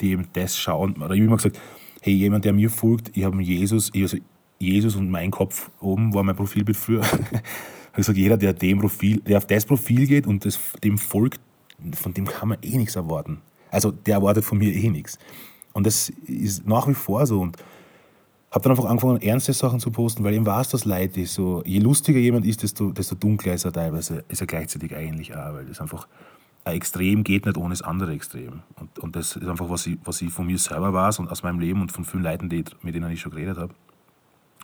dem 0.00 0.26
das 0.32 0.56
schauen. 0.56 0.96
Oder 0.96 1.14
ich 1.14 1.20
habe 1.20 1.26
immer 1.26 1.36
gesagt, 1.36 1.60
hey, 2.00 2.14
jemand, 2.14 2.44
der 2.44 2.52
mir 2.52 2.70
folgt, 2.70 3.16
ich 3.16 3.24
habe 3.24 3.40
Jesus, 3.42 3.90
ich, 3.92 4.02
also 4.02 4.16
Jesus 4.58 4.96
und 4.96 5.10
mein 5.10 5.30
Kopf 5.30 5.70
oben 5.80 6.14
war 6.14 6.22
mein 6.22 6.36
Profilbild 6.36 6.76
früher. 6.76 7.02
ich 7.90 7.96
gesagt, 7.96 8.18
jeder, 8.18 8.36
der 8.36 8.52
dem 8.52 8.80
Profil, 8.80 9.20
der 9.20 9.38
auf 9.38 9.46
das 9.46 9.64
Profil 9.64 10.06
geht 10.06 10.26
und 10.26 10.44
das, 10.44 10.58
dem 10.82 10.98
folgt, 10.98 11.40
von 11.94 12.14
dem 12.14 12.26
kann 12.26 12.48
man 12.50 12.58
eh 12.62 12.76
nichts 12.76 12.96
erwarten. 12.96 13.40
Also 13.70 13.90
der 13.90 14.14
erwartet 14.14 14.44
von 14.44 14.58
mir 14.58 14.72
eh 14.72 14.88
nichts. 14.88 15.18
Und 15.72 15.86
das 15.86 16.10
ist 16.26 16.66
nach 16.66 16.88
wie 16.88 16.94
vor 16.94 17.26
so. 17.26 17.40
Und 17.40 17.58
habe 18.50 18.62
dann 18.62 18.72
einfach 18.72 18.86
angefangen, 18.86 19.20
ernste 19.20 19.52
Sachen 19.52 19.80
zu 19.80 19.90
posten, 19.90 20.24
weil 20.24 20.34
ihm 20.34 20.46
war 20.46 20.62
es 20.62 20.70
das 20.70 20.86
Leid 20.86 21.16
ist. 21.18 21.34
So, 21.34 21.62
je 21.66 21.78
lustiger 21.78 22.18
jemand 22.18 22.46
ist, 22.46 22.62
desto, 22.62 22.90
desto 22.90 23.14
dunkler 23.14 23.54
ist 23.54 23.66
er 23.66 23.72
teilweise, 23.72 24.24
ist 24.28 24.40
er 24.40 24.46
gleichzeitig 24.46 24.96
eigentlich 24.96 25.36
auch, 25.36 25.52
weil 25.52 25.66
das 25.66 25.80
einfach 25.80 26.08
ein 26.64 26.74
Extrem 26.74 27.22
geht 27.22 27.44
nicht 27.44 27.58
ohne 27.58 27.70
das 27.70 27.82
andere 27.82 28.12
Extrem. 28.12 28.62
Und, 28.80 28.98
und 28.98 29.14
das 29.14 29.36
ist 29.36 29.46
einfach, 29.46 29.68
was 29.68 29.86
ich, 29.86 29.98
was 30.04 30.22
ich 30.22 30.32
von 30.32 30.46
mir 30.46 30.58
selber 30.58 30.92
weiß 30.92 31.18
und 31.18 31.30
aus 31.30 31.42
meinem 31.42 31.60
Leben 31.60 31.80
und 31.82 31.92
von 31.92 32.04
vielen 32.04 32.22
Leuten, 32.22 32.48
die, 32.48 32.64
mit 32.82 32.94
denen 32.94 33.10
ich 33.12 33.20
schon 33.20 33.32
geredet 33.32 33.58
habe. 33.58 33.74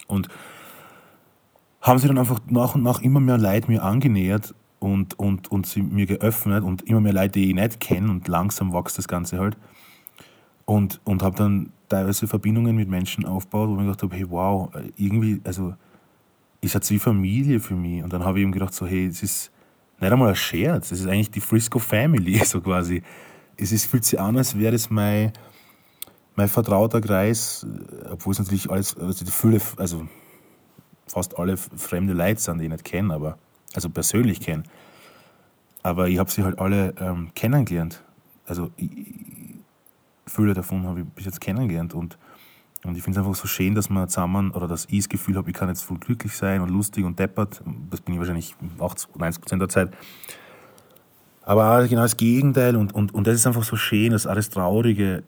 Und 0.06 0.28
haben 1.80 1.98
sich 1.98 2.08
dann 2.08 2.18
einfach 2.18 2.40
nach 2.48 2.74
und 2.74 2.82
nach 2.82 3.00
immer 3.02 3.20
mehr 3.20 3.38
Leute 3.38 3.70
mir 3.70 3.82
angenähert 3.82 4.54
und, 4.78 5.18
und, 5.18 5.50
und 5.50 5.66
sie 5.66 5.82
mir 5.82 6.06
geöffnet 6.06 6.64
und 6.64 6.82
immer 6.82 7.00
mehr 7.00 7.12
Leute, 7.12 7.40
die 7.40 7.48
ich 7.48 7.54
nicht 7.54 7.80
kenne 7.80 8.10
und 8.10 8.28
langsam 8.28 8.72
wächst 8.72 8.98
das 8.98 9.08
Ganze 9.08 9.38
halt. 9.38 9.56
Und, 10.64 11.00
und 11.04 11.22
habe 11.22 11.36
dann 11.36 11.72
teilweise 11.88 12.26
Verbindungen 12.26 12.76
mit 12.76 12.88
Menschen 12.88 13.24
aufgebaut, 13.24 13.68
wo 13.68 13.72
ich 13.72 13.78
mir 13.78 13.86
gedacht 13.86 14.02
habe, 14.02 14.14
hey 14.14 14.30
wow, 14.30 14.70
irgendwie, 14.96 15.40
also 15.44 15.74
ist 16.60 16.74
jetzt 16.74 16.90
wie 16.90 16.98
Familie 16.98 17.60
für 17.60 17.74
mich. 17.74 18.02
Und 18.02 18.12
dann 18.12 18.24
habe 18.24 18.38
ich 18.38 18.42
eben 18.42 18.52
gedacht 18.52 18.72
so, 18.72 18.86
hey, 18.86 19.06
es 19.06 19.22
ist 19.22 19.52
nicht 20.00 20.12
einmal 20.12 20.30
ein 20.30 20.36
Scherz, 20.36 20.92
es 20.92 21.00
ist 21.00 21.06
eigentlich 21.06 21.30
die 21.30 21.40
Frisco 21.40 21.78
Family, 21.78 22.38
so 22.44 22.60
quasi. 22.60 23.02
Es 23.56 23.72
ist, 23.72 23.86
fühlt 23.86 24.04
sich 24.04 24.18
an, 24.18 24.36
als 24.36 24.56
wäre 24.58 24.72
das 24.72 24.88
mein 24.88 25.32
mein 26.34 26.48
vertrauter 26.48 27.00
Kreis, 27.00 27.66
obwohl 28.10 28.32
es 28.32 28.38
natürlich 28.38 28.70
alles, 28.70 28.96
also 28.96 29.24
viele, 29.26 29.60
also 29.76 30.06
fast 31.06 31.38
alle 31.38 31.56
fremde 31.56 32.14
Leute 32.14 32.40
sind, 32.40 32.58
die 32.58 32.64
ich 32.64 32.70
nicht 32.70 32.84
kenne, 32.84 33.12
aber 33.14 33.38
also 33.74 33.90
persönlich 33.90 34.40
kenne. 34.40 34.62
Aber 35.82 36.08
ich 36.08 36.18
habe 36.18 36.30
sie 36.30 36.44
halt 36.44 36.58
alle 36.58 36.94
ähm, 37.00 37.30
kennengelernt. 37.34 38.02
Also 38.46 38.70
ich, 38.76 38.90
viele 40.26 40.54
davon 40.54 40.86
habe 40.86 41.00
ich 41.00 41.06
bis 41.06 41.24
jetzt 41.24 41.40
kennengelernt 41.40 41.94
und, 41.94 42.18
und 42.84 42.96
ich 42.96 43.02
finde 43.02 43.20
es 43.20 43.26
einfach 43.26 43.38
so 43.38 43.46
schön, 43.46 43.74
dass 43.74 43.90
man 43.90 44.08
zusammen 44.08 44.52
oder 44.52 44.68
dass 44.68 44.86
ich 44.86 45.00
das 45.00 45.08
Gefühl 45.08 45.36
habe, 45.36 45.50
ich 45.50 45.56
kann 45.56 45.68
jetzt 45.68 45.82
voll 45.82 45.98
glücklich 45.98 46.36
sein 46.36 46.60
und 46.60 46.70
lustig 46.70 47.04
und 47.04 47.18
deppert. 47.18 47.62
Das 47.90 48.00
bin 48.00 48.14
ich 48.14 48.20
wahrscheinlich 48.20 48.54
80, 48.78 49.16
90 49.16 49.40
Prozent 49.42 49.60
der 49.60 49.68
Zeit. 49.68 49.96
Aber 51.44 51.86
genau 51.88 52.02
das 52.02 52.16
Gegenteil 52.16 52.76
und, 52.76 52.94
und, 52.94 53.12
und 53.12 53.26
das 53.26 53.34
ist 53.34 53.46
einfach 53.46 53.64
so 53.64 53.76
schön, 53.76 54.12
dass 54.12 54.26
alles 54.26 54.48
Traurige 54.48 55.24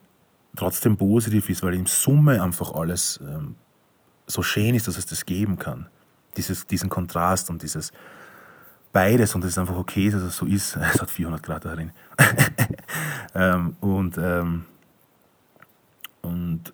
trotzdem 0.57 0.97
positiv 0.97 1.49
ist, 1.49 1.63
weil 1.63 1.75
im 1.75 1.87
Summe 1.87 2.43
einfach 2.43 2.73
alles 2.73 3.21
ähm, 3.23 3.57
so 4.27 4.43
schön 4.43 4.75
ist, 4.75 4.89
dass 4.89 4.97
es 4.97 5.07
das 5.07 5.27
geben 5.27 5.59
kann. 5.59 5.89
Dieses, 6.37 6.67
diesen 6.67 6.89
Kontrast 6.89 7.51
und 7.51 7.63
dieses 7.63 7.93
beides 8.93 9.35
und 9.35 9.45
es 9.45 9.51
ist 9.51 9.59
einfach 9.59 9.77
okay, 9.77 10.09
dass 10.09 10.23
es 10.23 10.37
so 10.37 10.47
ist. 10.47 10.77
Es 10.95 11.03
hat 11.03 11.11
400 11.11 11.43
Grad 11.43 11.65
darin. 11.65 11.93
ähm, 13.35 13.77
und, 13.81 14.17
ähm, 14.17 14.65
und, 16.23 16.73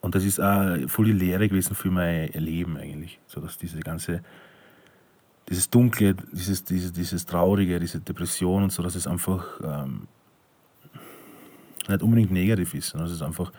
und 0.00 0.14
das 0.14 0.24
ist 0.24 0.40
auch 0.40 0.76
voll 0.88 1.06
die 1.06 1.12
Lehre 1.12 1.48
gewesen 1.48 1.74
für 1.74 1.90
mein 1.90 2.28
Leben 2.32 2.76
eigentlich. 2.76 3.18
So 3.26 3.40
dass 3.40 3.58
diese 3.58 3.80
ganze, 3.80 4.22
dieses 5.48 5.68
Dunkle, 5.68 6.14
dieses, 6.32 6.64
dieses, 6.64 6.92
dieses 6.92 7.26
Traurige, 7.26 7.78
diese 7.80 8.00
Depression 8.00 8.62
und 8.62 8.72
so, 8.72 8.82
dass 8.82 8.94
es 8.94 9.06
einfach 9.06 9.60
ähm, 9.62 10.06
nicht 11.88 12.02
unbedingt 12.02 12.30
negativ 12.30 12.74
ist, 12.74 12.88
sondern 12.88 13.08
es 13.08 13.14
ist 13.14 13.22
einfach 13.22 13.52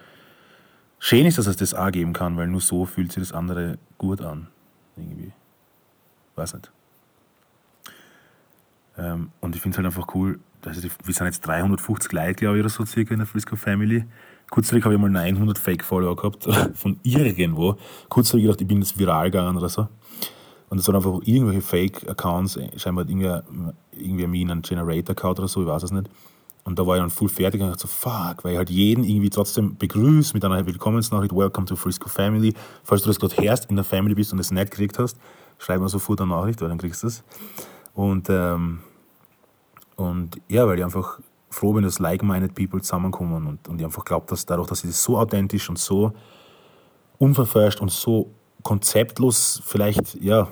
schön 0.99 1.25
ist, 1.25 1.37
dass 1.37 1.47
es 1.47 1.57
das 1.57 1.73
auch 1.73 1.91
geben 1.91 2.13
kann, 2.13 2.37
weil 2.37 2.47
nur 2.47 2.61
so 2.61 2.85
fühlt 2.85 3.11
sich 3.11 3.23
das 3.23 3.33
andere 3.33 3.77
gut 3.97 4.21
an. 4.21 4.47
Irgendwie. 4.95 5.31
Weiß 6.35 6.53
nicht. 6.53 6.71
Ähm, 8.97 9.31
und 9.41 9.55
ich 9.55 9.61
finde 9.61 9.75
es 9.75 9.77
halt 9.77 9.85
einfach 9.85 10.13
cool, 10.15 10.39
also 10.65 10.81
die, 10.81 10.89
wir 11.03 11.13
sind 11.13 11.27
jetzt 11.27 11.45
350 11.45 12.11
Leute, 12.11 12.33
glaube 12.33 12.57
ich, 12.57 12.61
oder 12.61 12.69
so 12.69 12.85
circa 12.85 13.13
in 13.13 13.19
der 13.19 13.27
Frisco 13.27 13.55
Family. 13.55 14.05
Kurzzeitig 14.49 14.85
habe 14.85 14.95
ich 14.95 15.01
mal 15.01 15.09
900 15.09 15.57
Fake-Follower 15.57 16.15
gehabt 16.15 16.47
von 16.73 16.99
irgendwo. 17.03 17.77
Kurzzeitig 18.09 18.43
gedacht, 18.43 18.61
ich 18.61 18.67
bin 18.67 18.81
jetzt 18.81 18.97
viral 18.97 19.29
gegangen 19.29 19.57
oder 19.57 19.69
so. 19.69 19.87
Und 20.69 20.79
es 20.79 20.87
waren 20.87 20.95
einfach 20.97 21.19
irgendwelche 21.23 21.61
Fake-Accounts, 21.61 22.59
scheinbar 22.75 23.05
hat 23.05 23.09
irgendwer, 23.09 23.43
irgendwer 23.91 24.27
mir 24.27 24.49
einen 24.49 24.61
Generator-Account 24.61 25.39
oder 25.39 25.47
so, 25.47 25.61
ich 25.61 25.67
weiß 25.67 25.83
es 25.83 25.91
nicht. 25.91 26.09
Und 26.67 26.77
da 26.77 26.85
war 26.85 26.97
ich 26.97 27.01
dann 27.01 27.09
voll 27.09 27.29
fertig 27.29 27.61
und 27.61 27.69
dachte 27.69 27.83
so, 27.83 27.87
fuck, 27.87 28.43
weil 28.43 28.51
ich 28.51 28.57
halt 28.57 28.69
jeden 28.69 29.05
irgendwie 29.05 29.29
trotzdem 29.29 29.77
begrüße 29.77 30.33
mit 30.33 30.43
einer 30.43 30.65
Willkommensnachricht, 30.65 31.33
Welcome 31.33 31.65
to 31.65 31.77
Frisco 31.77 32.09
Family. 32.09 32.53
Falls 32.83 33.03
du 33.03 33.07
das 33.07 33.17
gerade 33.17 33.37
hörst, 33.37 33.69
in 33.69 33.77
der 33.77 33.85
Family 33.85 34.13
bist 34.13 34.33
und 34.33 34.39
es 34.39 34.51
nicht 34.51 34.71
gekriegt 34.71 34.99
hast, 34.99 35.17
schreib 35.59 35.79
mir 35.79 35.87
sofort 35.87 36.19
eine 36.19 36.31
Nachricht, 36.31 36.59
weil 36.59 36.67
dann 36.67 36.77
kriegst 36.77 37.03
du 37.03 37.07
es. 37.07 37.23
Und, 37.93 38.29
ähm, 38.29 38.79
und 39.95 40.41
ja, 40.49 40.67
weil 40.67 40.77
ich 40.77 40.83
einfach 40.83 41.21
froh 41.49 41.71
bin, 41.71 41.85
dass 41.85 41.99
like-minded 41.99 42.53
People 42.53 42.81
zusammenkommen 42.81 43.47
und, 43.47 43.65
und 43.69 43.79
ich 43.79 43.85
einfach 43.85 44.03
glaube, 44.03 44.25
dass 44.27 44.45
dadurch, 44.45 44.67
dass 44.67 44.83
ich 44.83 44.89
das 44.89 45.01
so 45.01 45.17
authentisch 45.17 45.69
und 45.69 45.79
so 45.79 46.11
unverfälscht 47.17 47.79
und 47.79 47.91
so 47.91 48.29
konzeptlos 48.63 49.61
vielleicht, 49.63 50.15
ja, 50.21 50.49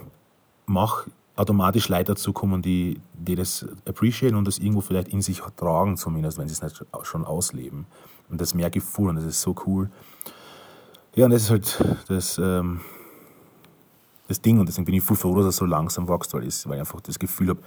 mache, 0.65 1.11
automatisch 1.35 1.89
Leute 1.89 2.13
dazukommen, 2.13 2.61
die, 2.61 2.99
die 3.13 3.35
das 3.35 3.65
appreciaten 3.87 4.35
und 4.35 4.45
das 4.47 4.57
irgendwo 4.57 4.81
vielleicht 4.81 5.09
in 5.09 5.21
sich 5.21 5.41
tragen, 5.55 5.97
zumindest, 5.97 6.37
wenn 6.37 6.47
sie 6.47 6.53
es 6.53 6.61
nicht 6.61 6.83
schon 7.03 7.25
ausleben. 7.25 7.85
Und 8.29 8.41
das 8.41 8.53
merke 8.53 8.79
ich 8.79 8.85
voll 8.85 9.09
und 9.09 9.17
das 9.17 9.25
ist 9.25 9.41
so 9.41 9.55
cool. 9.65 9.89
Ja, 11.15 11.25
und 11.25 11.31
das 11.31 11.43
ist 11.43 11.49
halt 11.49 11.85
das, 12.07 12.37
ähm, 12.37 12.81
das 14.27 14.41
Ding 14.41 14.59
und 14.59 14.67
deswegen 14.67 14.85
bin 14.85 14.95
ich 14.95 15.03
voll 15.03 15.17
froh, 15.17 15.35
dass 15.35 15.45
er 15.45 15.51
so 15.51 15.65
langsam 15.65 16.07
wächst, 16.07 16.33
weil 16.33 16.47
ich, 16.47 16.67
weil 16.67 16.75
ich 16.75 16.79
einfach 16.79 17.01
das 17.01 17.19
Gefühl 17.19 17.49
habe, 17.49 17.59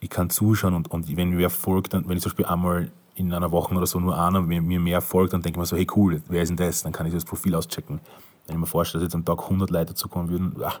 ich 0.00 0.08
kann 0.08 0.30
zuschauen 0.30 0.74
und, 0.74 0.90
und 0.90 1.14
wenn 1.16 1.30
mir 1.30 1.50
folgt, 1.50 1.92
dann, 1.92 2.08
wenn 2.08 2.16
ich 2.16 2.22
zum 2.22 2.30
Beispiel 2.30 2.46
einmal 2.46 2.90
in 3.14 3.32
einer 3.32 3.50
Woche 3.50 3.74
oder 3.74 3.86
so 3.86 4.00
nur 4.00 4.18
einer 4.18 4.40
mir, 4.40 4.62
mir 4.62 4.80
mehr 4.80 5.00
folgt, 5.00 5.32
dann 5.32 5.42
denke 5.42 5.58
ich 5.58 5.60
mir 5.60 5.66
so, 5.66 5.76
hey 5.76 5.86
cool, 5.94 6.22
wer 6.28 6.42
ist 6.42 6.48
denn 6.48 6.56
das? 6.56 6.82
Dann 6.82 6.92
kann 6.92 7.06
ich 7.06 7.12
das 7.12 7.24
Profil 7.24 7.54
auschecken. 7.54 8.00
Wenn 8.46 8.56
ich 8.56 8.60
mir 8.60 8.66
vorstelle, 8.66 9.04
dass 9.04 9.12
jetzt 9.12 9.14
am 9.14 9.24
Tag 9.24 9.42
100 9.42 9.70
Leute 9.70 9.86
dazukommen 9.86 10.30
würden, 10.30 10.56
ach, 10.64 10.80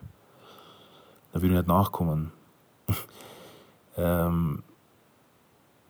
da 1.32 1.40
würde 1.40 1.54
ich 1.54 1.60
nicht 1.60 1.68
nachkommen. 1.68 2.32
ähm, 3.96 4.62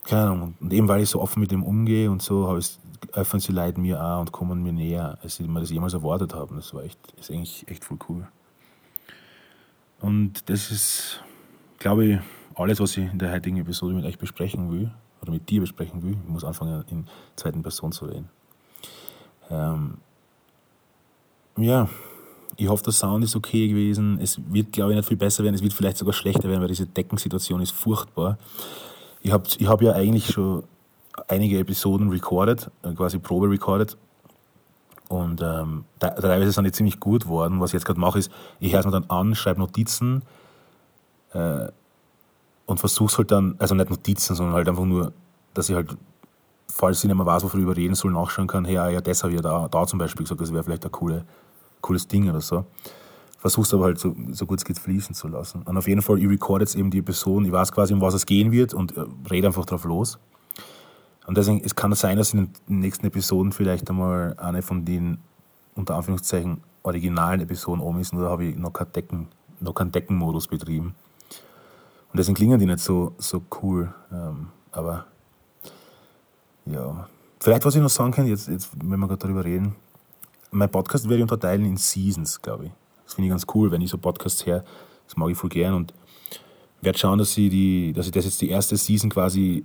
keine 0.04 0.22
Ahnung. 0.22 0.54
Und 0.60 0.72
eben 0.72 0.88
weil 0.88 1.02
ich 1.02 1.10
so 1.10 1.20
offen 1.20 1.40
mit 1.40 1.50
dem 1.50 1.62
umgehe 1.62 2.10
und 2.10 2.22
so, 2.22 2.56
ich, 2.56 2.78
öffnen 3.12 3.40
sie 3.40 3.52
Leute 3.52 3.80
mir 3.80 4.02
auch 4.02 4.20
und 4.20 4.32
kommen 4.32 4.62
mir 4.62 4.72
näher, 4.72 5.18
als 5.22 5.36
sie 5.36 5.46
mir 5.46 5.60
das 5.60 5.70
jemals 5.70 5.94
erwartet 5.94 6.34
haben. 6.34 6.56
Das 6.56 6.74
war 6.74 6.82
echt, 6.82 6.98
ist 7.18 7.30
eigentlich 7.30 7.66
echt 7.68 7.84
voll 7.84 7.98
cool. 8.08 8.26
Und 10.00 10.48
das 10.48 10.70
ist, 10.70 11.22
glaube 11.78 12.04
ich, 12.06 12.18
alles, 12.54 12.80
was 12.80 12.96
ich 12.96 13.10
in 13.10 13.18
der 13.18 13.32
heutigen 13.32 13.58
Episode 13.58 13.94
mit 13.94 14.04
euch 14.04 14.18
besprechen 14.18 14.70
will, 14.70 14.90
oder 15.22 15.32
mit 15.32 15.48
dir 15.48 15.60
besprechen 15.60 16.02
will. 16.02 16.16
Ich 16.24 16.28
muss 16.28 16.44
anfangen, 16.44 16.84
in 16.88 17.06
zweiten 17.36 17.62
Person 17.62 17.92
zu 17.92 18.06
reden. 18.06 18.28
Ähm, 19.50 19.98
ja, 21.56 21.88
ich 22.60 22.68
hoffe, 22.68 22.84
der 22.84 22.92
Sound 22.92 23.24
ist 23.24 23.34
okay 23.34 23.68
gewesen. 23.68 24.18
Es 24.20 24.38
wird, 24.52 24.72
glaube 24.72 24.92
ich, 24.92 24.96
nicht 24.96 25.08
viel 25.08 25.16
besser 25.16 25.42
werden. 25.42 25.54
Es 25.54 25.62
wird 25.62 25.72
vielleicht 25.72 25.96
sogar 25.96 26.12
schlechter 26.12 26.46
werden, 26.46 26.60
weil 26.60 26.68
diese 26.68 26.86
Deckensituation 26.86 27.62
ist 27.62 27.70
furchtbar. 27.70 28.36
Ich 29.22 29.32
habe 29.32 29.44
ich 29.56 29.66
hab 29.66 29.80
ja 29.80 29.92
eigentlich 29.92 30.26
schon 30.26 30.64
einige 31.26 31.58
Episoden 31.58 32.10
recorded, 32.10 32.70
äh, 32.82 32.92
quasi 32.92 33.18
Probe 33.18 33.48
recorded. 33.48 33.96
Und 35.08 35.40
ähm, 35.40 35.86
teilweise 35.98 36.52
sind 36.52 36.64
die 36.64 36.72
ziemlich 36.72 37.00
gut 37.00 37.24
geworden. 37.24 37.60
Was 37.60 37.70
ich 37.70 37.74
jetzt 37.74 37.86
gerade 37.86 37.98
mache, 37.98 38.18
ist, 38.18 38.30
ich 38.60 38.72
höre 38.72 38.80
es 38.80 38.86
mir 38.86 38.92
dann 38.92 39.08
an, 39.08 39.34
schreibe 39.34 39.60
Notizen 39.60 40.22
äh, 41.32 41.66
und 42.66 42.78
versuche 42.78 43.10
es 43.10 43.16
halt 43.16 43.30
dann, 43.30 43.54
also 43.58 43.74
nicht 43.74 43.88
Notizen, 43.88 44.36
sondern 44.36 44.54
halt 44.54 44.68
einfach 44.68 44.84
nur, 44.84 45.14
dass 45.54 45.70
ich 45.70 45.74
halt, 45.74 45.96
falls 46.68 46.98
ich 46.98 47.04
nicht 47.04 47.16
mehr 47.16 47.24
weiß, 47.24 47.42
wofür 47.42 47.58
ich 47.58 47.64
überreden 47.64 47.94
soll, 47.94 48.12
nachschauen 48.12 48.46
kann, 48.46 48.66
hey, 48.66 48.74
ja, 48.74 49.00
das 49.00 49.22
habe 49.22 49.32
ich 49.32 49.36
ja 49.38 49.42
da, 49.42 49.66
da 49.66 49.86
zum 49.86 49.98
Beispiel 49.98 50.24
gesagt, 50.24 50.42
das 50.42 50.52
wäre 50.52 50.62
vielleicht 50.62 50.84
ein 50.84 50.92
coole, 50.92 51.24
cooles 51.80 52.08
Ding 52.08 52.28
oder 52.28 52.40
so. 52.40 52.64
Versuch's 53.38 53.72
aber 53.72 53.84
halt 53.84 53.98
so, 53.98 54.14
so 54.32 54.44
gut 54.44 54.58
es 54.58 54.64
geht 54.64 54.78
fließen 54.78 55.14
zu 55.14 55.28
lassen. 55.28 55.62
Und 55.62 55.76
auf 55.76 55.88
jeden 55.88 56.02
Fall, 56.02 56.18
ich 56.18 56.28
recorde 56.28 56.62
jetzt 56.62 56.74
eben 56.74 56.90
die 56.90 56.98
Episoden, 56.98 57.46
ich 57.46 57.52
weiß 57.52 57.72
quasi, 57.72 57.94
um 57.94 58.00
was 58.00 58.14
es 58.14 58.26
gehen 58.26 58.52
wird 58.52 58.74
und 58.74 58.96
äh, 58.96 59.04
rede 59.30 59.46
einfach 59.46 59.64
drauf 59.64 59.84
los. 59.84 60.18
Und 61.26 61.38
deswegen, 61.38 61.62
es 61.64 61.74
kann 61.74 61.94
sein, 61.94 62.18
dass 62.18 62.34
in 62.34 62.50
den 62.68 62.80
nächsten 62.80 63.06
Episoden 63.06 63.52
vielleicht 63.52 63.88
einmal 63.88 64.34
eine 64.38 64.62
von 64.62 64.84
den, 64.84 65.18
unter 65.74 65.94
Anführungszeichen, 65.94 66.60
originalen 66.82 67.40
Episoden 67.40 67.80
um 67.80 67.98
ist, 67.98 68.12
nur 68.12 68.24
da 68.24 68.30
habe 68.30 68.44
ich 68.44 68.56
noch 68.56 68.72
keinen 68.72 68.92
Decken, 68.92 69.28
noch 69.60 69.74
keinen 69.74 69.92
Deckenmodus 69.92 70.48
betrieben. 70.48 70.94
Und 72.12 72.18
deswegen 72.18 72.34
klingen 72.34 72.58
die 72.58 72.66
nicht 72.66 72.80
so, 72.80 73.14
so 73.18 73.42
cool. 73.62 73.94
Ähm, 74.12 74.48
aber 74.72 75.06
ja. 76.66 77.08
Vielleicht, 77.40 77.64
was 77.64 77.74
ich 77.74 77.80
noch 77.80 77.90
sagen 77.90 78.12
kann, 78.12 78.26
jetzt, 78.26 78.48
jetzt 78.48 78.70
wenn 78.82 78.98
wir 78.98 79.06
gerade 79.06 79.18
darüber 79.18 79.44
reden, 79.44 79.76
mein 80.50 80.70
Podcast 80.70 81.04
werde 81.04 81.16
ich 81.16 81.22
unterteilen 81.22 81.64
in 81.64 81.76
Seasons, 81.76 82.40
glaube 82.40 82.66
ich. 82.66 82.70
Das 83.04 83.14
finde 83.14 83.26
ich 83.26 83.30
ganz 83.30 83.46
cool, 83.54 83.70
wenn 83.70 83.80
ich 83.80 83.90
so 83.90 83.98
Podcasts 83.98 84.44
her, 84.46 84.64
das 85.06 85.16
mag 85.16 85.30
ich 85.30 85.36
voll 85.36 85.50
gern 85.50 85.74
und 85.74 85.92
werde 86.80 86.98
schauen, 86.98 87.18
dass, 87.18 87.36
ich 87.36 87.50
die, 87.50 87.92
dass 87.92 88.06
ich 88.06 88.12
das 88.12 88.24
jetzt 88.24 88.40
die 88.40 88.48
erste 88.48 88.76
Season 88.76 89.10
quasi, 89.10 89.64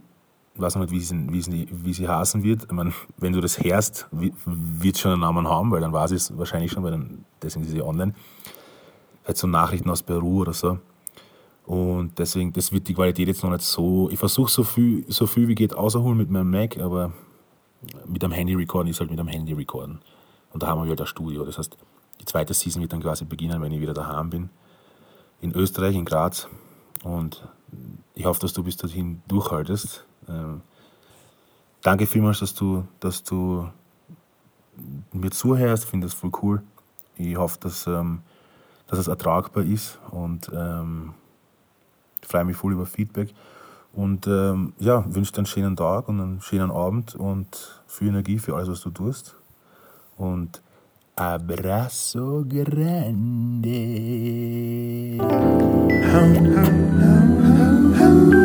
weiß 0.56 0.76
nicht, 0.78 0.91
wie 0.91 1.00
sie, 1.00 1.32
wie 1.32 1.41
sie, 1.41 1.67
wie 1.71 1.93
sie 1.93 2.08
heißen 2.08 2.43
wird. 2.43 2.63
Ich 2.63 2.71
meine, 2.71 2.93
wenn 3.17 3.34
du 3.34 3.41
das 3.41 3.62
hörst, 3.63 4.08
wird 4.12 4.95
es 4.95 5.02
schon 5.02 5.12
einen 5.12 5.21
Namen 5.21 5.48
haben, 5.48 5.71
weil 5.71 5.82
dann 5.82 5.93
weiß 5.93 6.12
ich 6.12 6.17
es 6.17 6.38
wahrscheinlich 6.38 6.71
schon, 6.71 6.84
weil 6.84 6.91
dann, 6.91 7.26
deswegen 7.41 7.65
ist 7.65 7.71
sie 7.71 7.82
online. 7.82 8.13
Halt 9.26 9.38
so 9.38 9.48
Nachrichten 9.48 9.89
aus 9.89 10.04
Peru 10.04 10.41
oder 10.41 10.54
so. 10.54 10.80
Und 11.65 12.19
deswegen, 12.19 12.54
das 12.54 12.71
wird 12.71 12.88
die 12.88 12.93
Qualität 12.93 13.28
jetzt 13.28 13.43
noch 13.43 13.50
nicht 13.50 13.63
so. 13.63 14.10
Ich 14.12 14.19
versuche 14.19 14.52
so 14.52 14.63
viel, 14.63 15.04
so 15.08 15.26
viel 15.26 15.48
wie 15.48 15.56
geht 15.56 15.74
außerholen 15.74 16.17
mit 16.17 16.30
meinem 16.30 16.52
Mac, 16.52 16.78
aber 16.78 17.12
mit 18.06 18.24
einem 18.24 18.34
Handy 18.34 18.54
recorden 18.54 18.89
ist 18.89 19.00
halt 19.00 19.10
mit 19.10 19.19
einem 19.19 19.30
Handy 19.30 19.54
recorden. 19.54 20.00
Und 20.56 20.63
da 20.63 20.68
haben 20.68 20.80
wir 20.80 20.86
wieder 20.86 20.96
das 20.96 21.10
Studio. 21.10 21.44
Das 21.44 21.58
heißt, 21.58 21.76
die 22.22 22.24
zweite 22.24 22.54
Season 22.54 22.82
wird 22.82 22.94
dann 22.94 23.02
quasi 23.02 23.26
beginnen, 23.26 23.62
wenn 23.62 23.74
ich 23.74 23.82
wieder 23.82 23.94
daheim 23.94 24.30
bin. 24.30 24.50
In 25.41 25.54
Österreich, 25.54 25.96
in 25.96 26.06
Graz. 26.06 26.48
Und 27.04 27.46
ich 28.13 28.24
hoffe, 28.24 28.39
dass 28.39 28.54
du 28.54 28.63
bis 28.63 28.78
dorthin 28.78 29.22
durchhaltest. 29.28 30.06
Ähm, 30.30 30.62
danke 31.82 32.08
vielmals, 32.08 32.39
dass 32.39 32.54
du, 32.54 32.88
dass 33.02 33.22
du 33.22 33.68
mir 35.12 35.30
zuhörst. 35.32 35.84
Ich 35.84 35.89
finde 35.89 36.08
das 36.08 36.13
voll 36.13 36.32
cool. 36.41 36.63
Ich 37.18 37.36
hoffe, 37.36 37.58
dass, 37.60 37.86
ähm, 37.86 38.22
dass 38.88 38.98
es 38.98 39.10
ertragbar 39.10 39.65
ist 39.65 40.00
und 40.12 40.50
ähm, 40.56 41.15
ich 42.22 42.30
freue 42.30 42.46
mich 42.46 42.56
voll 42.56 42.72
über 42.72 42.86
Feedback. 42.86 43.34
Und 43.91 44.26
ähm, 44.28 44.72
ja, 44.80 45.04
wünsche 45.13 45.34
dir 45.34 45.39
einen 45.39 45.48
schönen 45.48 45.76
Tag 45.76 46.08
und 46.08 46.22
einen 46.22 46.39
schönen 46.39 46.72
Abend 46.72 47.13
und 47.13 47.84
viel 47.88 48.08
Energie 48.08 48.39
für 48.39 48.56
alles, 48.56 48.70
was 48.70 48.80
du 48.80 48.91
tust. 48.91 49.36
Und 50.17 50.62
abrazo 51.15 52.45
grande. 52.47 53.80
Hum, 56.12 56.36
hum, 56.56 56.75
hum, 57.99 58.36